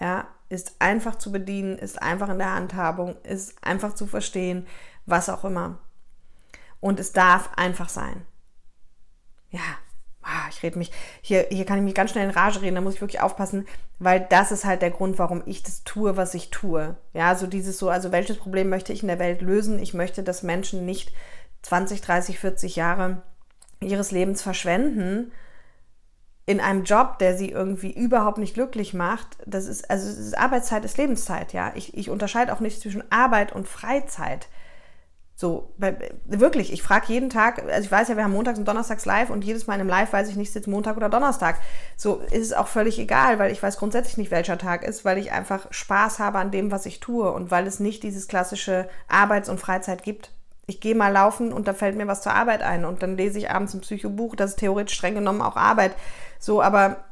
Ja, 0.00 0.28
ist 0.48 0.76
einfach 0.78 1.16
zu 1.16 1.32
bedienen, 1.32 1.78
ist 1.78 2.00
einfach 2.00 2.28
in 2.28 2.38
der 2.38 2.54
Handhabung, 2.54 3.16
ist 3.22 3.54
einfach 3.62 3.94
zu 3.94 4.06
verstehen, 4.06 4.66
was 5.06 5.28
auch 5.28 5.44
immer. 5.44 5.78
Und 6.80 7.00
es 7.00 7.12
darf 7.12 7.50
einfach 7.56 7.88
sein. 7.88 8.24
Ja, 9.50 9.60
ah, 10.22 10.46
ich 10.50 10.62
rede 10.62 10.78
mich, 10.78 10.92
hier, 11.20 11.46
hier 11.50 11.64
kann 11.64 11.78
ich 11.78 11.84
mich 11.84 11.94
ganz 11.94 12.10
schnell 12.10 12.24
in 12.24 12.34
Rage 12.34 12.62
reden, 12.62 12.76
da 12.76 12.80
muss 12.80 12.94
ich 12.94 13.00
wirklich 13.00 13.20
aufpassen, 13.20 13.66
weil 13.98 14.26
das 14.28 14.52
ist 14.52 14.64
halt 14.64 14.82
der 14.82 14.90
Grund, 14.90 15.18
warum 15.18 15.42
ich 15.46 15.62
das 15.62 15.84
tue, 15.84 16.16
was 16.16 16.34
ich 16.34 16.50
tue. 16.50 16.96
Ja, 17.12 17.34
so 17.34 17.46
dieses 17.46 17.78
so, 17.78 17.88
also 17.88 18.12
welches 18.12 18.36
Problem 18.38 18.68
möchte 18.68 18.92
ich 18.92 19.02
in 19.02 19.08
der 19.08 19.18
Welt 19.18 19.42
lösen? 19.42 19.78
Ich 19.78 19.94
möchte, 19.94 20.22
dass 20.22 20.42
Menschen 20.42 20.84
nicht 20.84 21.12
20, 21.62 22.00
30, 22.00 22.38
40 22.38 22.76
Jahre 22.76 23.22
ihres 23.80 24.10
Lebens 24.10 24.42
verschwenden, 24.42 25.32
in 26.48 26.60
einem 26.60 26.84
Job, 26.84 27.18
der 27.18 27.36
sie 27.36 27.50
irgendwie 27.50 27.92
überhaupt 27.92 28.38
nicht 28.38 28.54
glücklich 28.54 28.94
macht, 28.94 29.36
das 29.44 29.66
ist, 29.66 29.90
also 29.90 30.08
ist 30.08 30.38
Arbeitszeit 30.38 30.82
ist 30.82 30.96
Lebenszeit, 30.96 31.52
ja. 31.52 31.72
Ich, 31.74 31.94
ich 31.94 32.08
unterscheide 32.08 32.54
auch 32.54 32.60
nicht 32.60 32.80
zwischen 32.80 33.04
Arbeit 33.12 33.52
und 33.52 33.68
Freizeit. 33.68 34.48
So, 35.34 35.74
wirklich, 36.24 36.72
ich 36.72 36.82
frage 36.82 37.12
jeden 37.12 37.28
Tag, 37.28 37.62
also 37.70 37.84
ich 37.84 37.92
weiß 37.92 38.08
ja, 38.08 38.16
wir 38.16 38.24
haben 38.24 38.32
montags 38.32 38.58
und 38.58 38.66
donnerstags 38.66 39.04
live 39.04 39.28
und 39.28 39.44
jedes 39.44 39.66
Mal 39.66 39.74
in 39.74 39.82
einem 39.82 39.90
Live 39.90 40.14
weiß 40.14 40.30
ich 40.30 40.36
nicht, 40.36 40.50
sitzt 40.50 40.68
Montag 40.68 40.96
oder 40.96 41.10
Donnerstag. 41.10 41.58
So 41.98 42.22
ist 42.30 42.46
es 42.46 42.54
auch 42.54 42.68
völlig 42.68 42.98
egal, 42.98 43.38
weil 43.38 43.52
ich 43.52 43.62
weiß 43.62 43.76
grundsätzlich 43.76 44.16
nicht, 44.16 44.30
welcher 44.30 44.56
Tag 44.56 44.84
ist, 44.84 45.04
weil 45.04 45.18
ich 45.18 45.32
einfach 45.32 45.66
Spaß 45.70 46.18
habe 46.18 46.38
an 46.38 46.50
dem, 46.50 46.70
was 46.70 46.86
ich 46.86 46.98
tue 46.98 47.30
und 47.30 47.50
weil 47.50 47.66
es 47.66 47.78
nicht 47.78 48.02
dieses 48.02 48.26
klassische 48.26 48.88
Arbeits- 49.06 49.50
und 49.50 49.60
Freizeit 49.60 50.02
gibt 50.02 50.30
ich 50.68 50.80
gehe 50.80 50.94
mal 50.94 51.08
laufen 51.08 51.52
und 51.52 51.66
da 51.66 51.72
fällt 51.72 51.96
mir 51.96 52.06
was 52.06 52.20
zur 52.20 52.34
Arbeit 52.34 52.62
ein 52.62 52.84
und 52.84 53.02
dann 53.02 53.16
lese 53.16 53.38
ich 53.38 53.50
abends 53.50 53.72
ein 53.72 53.80
Psychobuch, 53.80 54.36
das 54.36 54.50
ist 54.50 54.58
theoretisch 54.58 54.96
streng 54.96 55.14
genommen 55.14 55.40
auch 55.40 55.56
Arbeit. 55.56 55.92
So, 56.38 56.62
aber 56.62 57.04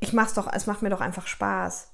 ich 0.00 0.12
mach's 0.12 0.34
doch, 0.34 0.50
es 0.52 0.66
macht 0.66 0.82
mir 0.82 0.90
doch 0.90 1.00
einfach 1.00 1.26
Spaß. 1.26 1.90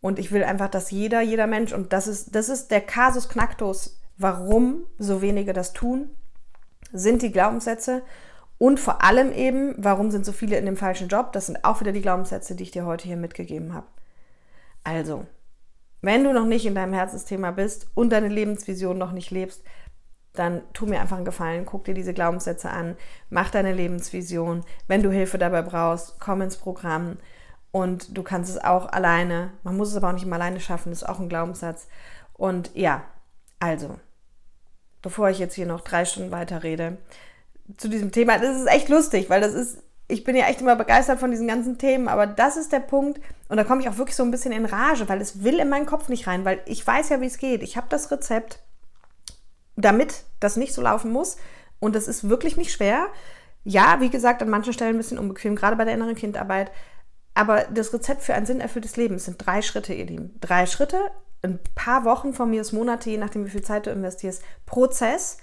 Und 0.00 0.18
ich 0.18 0.30
will 0.30 0.44
einfach, 0.44 0.68
dass 0.68 0.90
jeder, 0.90 1.20
jeder 1.20 1.46
Mensch, 1.46 1.72
und 1.72 1.92
das 1.92 2.06
ist, 2.06 2.34
das 2.34 2.48
ist 2.48 2.70
der 2.70 2.80
Kasus 2.80 3.28
Knacktus, 3.28 4.00
warum 4.16 4.84
so 4.98 5.22
wenige 5.22 5.52
das 5.52 5.72
tun, 5.72 6.10
sind 6.92 7.22
die 7.22 7.32
Glaubenssätze 7.32 8.02
Und 8.58 8.80
vor 8.80 9.04
allem 9.04 9.32
eben, 9.32 9.74
warum 9.78 10.10
sind 10.10 10.26
so 10.26 10.32
viele 10.32 10.58
in 10.58 10.66
dem 10.66 10.76
falschen 10.76 11.08
Job? 11.08 11.32
Das 11.32 11.46
sind 11.46 11.64
auch 11.64 11.80
wieder 11.80 11.92
die 11.92 12.02
Glaubenssätze, 12.02 12.56
die 12.56 12.64
ich 12.64 12.72
dir 12.72 12.84
heute 12.84 13.06
hier 13.06 13.16
mitgegeben 13.16 13.72
habe. 13.72 13.86
Also, 14.82 15.26
wenn 16.02 16.24
du 16.24 16.32
noch 16.32 16.44
nicht 16.44 16.66
in 16.66 16.74
deinem 16.74 16.92
Herzensthema 16.92 17.52
bist 17.52 17.88
und 17.94 18.10
deine 18.10 18.28
Lebensvision 18.28 18.98
noch 18.98 19.12
nicht 19.12 19.30
lebst, 19.30 19.62
dann 20.38 20.62
tu 20.72 20.86
mir 20.86 21.00
einfach 21.00 21.16
einen 21.16 21.24
Gefallen, 21.24 21.66
guck 21.66 21.84
dir 21.84 21.94
diese 21.94 22.14
Glaubenssätze 22.14 22.70
an, 22.70 22.96
mach 23.30 23.50
deine 23.50 23.72
Lebensvision. 23.72 24.64
Wenn 24.86 25.02
du 25.02 25.10
Hilfe 25.10 25.38
dabei 25.38 25.62
brauchst, 25.62 26.20
komm 26.20 26.42
ins 26.42 26.56
Programm 26.56 27.18
und 27.70 28.16
du 28.16 28.22
kannst 28.22 28.50
es 28.50 28.62
auch 28.62 28.92
alleine. 28.92 29.52
Man 29.62 29.76
muss 29.76 29.90
es 29.90 29.96
aber 29.96 30.08
auch 30.08 30.12
nicht 30.12 30.24
immer 30.24 30.36
alleine 30.36 30.60
schaffen, 30.60 30.90
das 30.90 31.02
ist 31.02 31.08
auch 31.08 31.20
ein 31.20 31.28
Glaubenssatz. 31.28 31.88
Und 32.34 32.70
ja, 32.74 33.04
also, 33.58 33.98
bevor 35.02 35.30
ich 35.30 35.38
jetzt 35.38 35.54
hier 35.54 35.66
noch 35.66 35.80
drei 35.80 36.04
Stunden 36.04 36.30
weiter 36.30 36.62
rede, 36.62 36.98
zu 37.76 37.88
diesem 37.88 38.12
Thema, 38.12 38.38
das 38.38 38.56
ist 38.56 38.66
echt 38.68 38.88
lustig, 38.88 39.28
weil 39.28 39.40
das 39.40 39.52
ist, 39.52 39.82
ich 40.06 40.24
bin 40.24 40.36
ja 40.36 40.46
echt 40.46 40.60
immer 40.60 40.76
begeistert 40.76 41.20
von 41.20 41.30
diesen 41.30 41.48
ganzen 41.48 41.76
Themen, 41.76 42.08
aber 42.08 42.26
das 42.26 42.56
ist 42.56 42.72
der 42.72 42.80
Punkt, 42.80 43.20
und 43.48 43.56
da 43.56 43.64
komme 43.64 43.82
ich 43.82 43.88
auch 43.88 43.98
wirklich 43.98 44.16
so 44.16 44.22
ein 44.22 44.30
bisschen 44.30 44.52
in 44.52 44.64
Rage, 44.64 45.08
weil 45.08 45.20
es 45.20 45.42
will 45.42 45.58
in 45.58 45.68
meinen 45.68 45.86
Kopf 45.86 46.08
nicht 46.08 46.26
rein, 46.26 46.44
weil 46.44 46.60
ich 46.66 46.86
weiß 46.86 47.10
ja, 47.10 47.20
wie 47.20 47.26
es 47.26 47.38
geht. 47.38 47.62
Ich 47.62 47.76
habe 47.76 47.86
das 47.90 48.10
Rezept 48.10 48.60
damit 49.78 50.24
das 50.40 50.56
nicht 50.56 50.74
so 50.74 50.82
laufen 50.82 51.12
muss. 51.12 51.36
Und 51.80 51.94
das 51.94 52.08
ist 52.08 52.28
wirklich 52.28 52.56
nicht 52.56 52.72
schwer. 52.72 53.06
Ja, 53.64 54.00
wie 54.00 54.10
gesagt, 54.10 54.42
an 54.42 54.48
manchen 54.48 54.72
Stellen 54.72 54.96
ein 54.96 54.98
bisschen 54.98 55.18
unbequem, 55.18 55.56
gerade 55.56 55.76
bei 55.76 55.84
der 55.84 55.94
inneren 55.94 56.14
Kindarbeit. 56.14 56.70
Aber 57.34 57.64
das 57.72 57.92
Rezept 57.92 58.22
für 58.22 58.34
ein 58.34 58.46
sinnerfülltes 58.46 58.96
Leben 58.96 59.18
sind 59.18 59.36
drei 59.38 59.62
Schritte, 59.62 59.94
ihr 59.94 60.06
Lieben. 60.06 60.34
Drei 60.40 60.66
Schritte, 60.66 60.98
ein 61.42 61.60
paar 61.74 62.04
Wochen 62.04 62.34
von 62.34 62.50
mir 62.50 62.60
aus 62.60 62.72
Monate, 62.72 63.10
je 63.10 63.18
nachdem, 63.18 63.46
wie 63.46 63.50
viel 63.50 63.62
Zeit 63.62 63.86
du 63.86 63.90
investierst, 63.90 64.42
Prozess. 64.66 65.38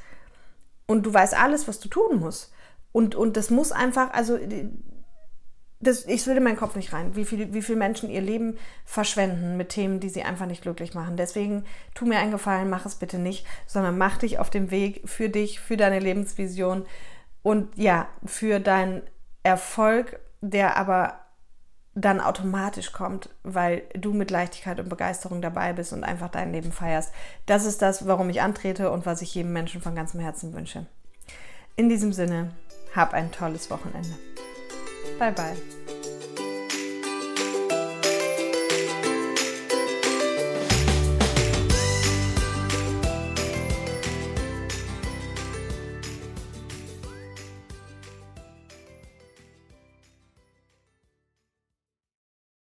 Und 0.87 1.05
du 1.05 1.13
weißt 1.13 1.37
alles, 1.37 1.67
was 1.67 1.79
du 1.79 1.87
tun 1.87 2.19
musst. 2.19 2.51
Und, 2.91 3.15
und 3.15 3.37
das 3.37 3.49
muss 3.49 3.71
einfach, 3.71 4.11
also 4.11 4.37
das, 5.87 6.05
ich 6.05 6.25
will 6.27 6.37
in 6.37 6.43
meinen 6.43 6.57
Kopf 6.57 6.75
nicht 6.75 6.93
rein, 6.93 7.15
wie 7.15 7.25
viele 7.25 7.53
wie 7.53 7.61
viel 7.61 7.75
Menschen 7.75 8.09
ihr 8.09 8.21
Leben 8.21 8.57
verschwenden 8.85 9.57
mit 9.57 9.69
Themen, 9.69 9.99
die 9.99 10.09
sie 10.09 10.23
einfach 10.23 10.45
nicht 10.45 10.61
glücklich 10.61 10.93
machen. 10.93 11.17
Deswegen 11.17 11.65
tu 11.93 12.05
mir 12.05 12.19
einen 12.19 12.31
Gefallen, 12.31 12.69
mach 12.69 12.85
es 12.85 12.95
bitte 12.95 13.19
nicht, 13.19 13.45
sondern 13.65 13.97
mach 13.97 14.17
dich 14.17 14.39
auf 14.39 14.49
den 14.49 14.71
Weg 14.71 15.01
für 15.05 15.29
dich, 15.29 15.59
für 15.59 15.77
deine 15.77 15.99
Lebensvision 15.99 16.85
und 17.43 17.75
ja, 17.77 18.07
für 18.25 18.59
deinen 18.59 19.01
Erfolg, 19.43 20.19
der 20.41 20.77
aber 20.77 21.19
dann 21.95 22.19
automatisch 22.19 22.91
kommt, 22.91 23.29
weil 23.43 23.83
du 23.93 24.13
mit 24.13 24.29
Leichtigkeit 24.29 24.79
und 24.79 24.89
Begeisterung 24.89 25.41
dabei 25.41 25.71
bist 25.71 25.93
und 25.93 26.03
einfach 26.03 26.29
dein 26.29 26.51
Leben 26.51 26.73
feierst. 26.73 27.13
Das 27.45 27.65
ist 27.65 27.81
das, 27.81 28.05
warum 28.05 28.29
ich 28.29 28.41
antrete 28.41 28.91
und 28.91 29.05
was 29.05 29.21
ich 29.21 29.33
jedem 29.33 29.53
Menschen 29.53 29.81
von 29.81 29.95
ganzem 29.95 30.19
Herzen 30.19 30.53
wünsche. 30.53 30.85
In 31.77 31.87
diesem 31.87 32.11
Sinne, 32.11 32.51
hab 32.95 33.13
ein 33.13 33.31
tolles 33.31 33.71
Wochenende. 33.71 34.13
Bye 35.19 35.31
bye. 35.31 35.74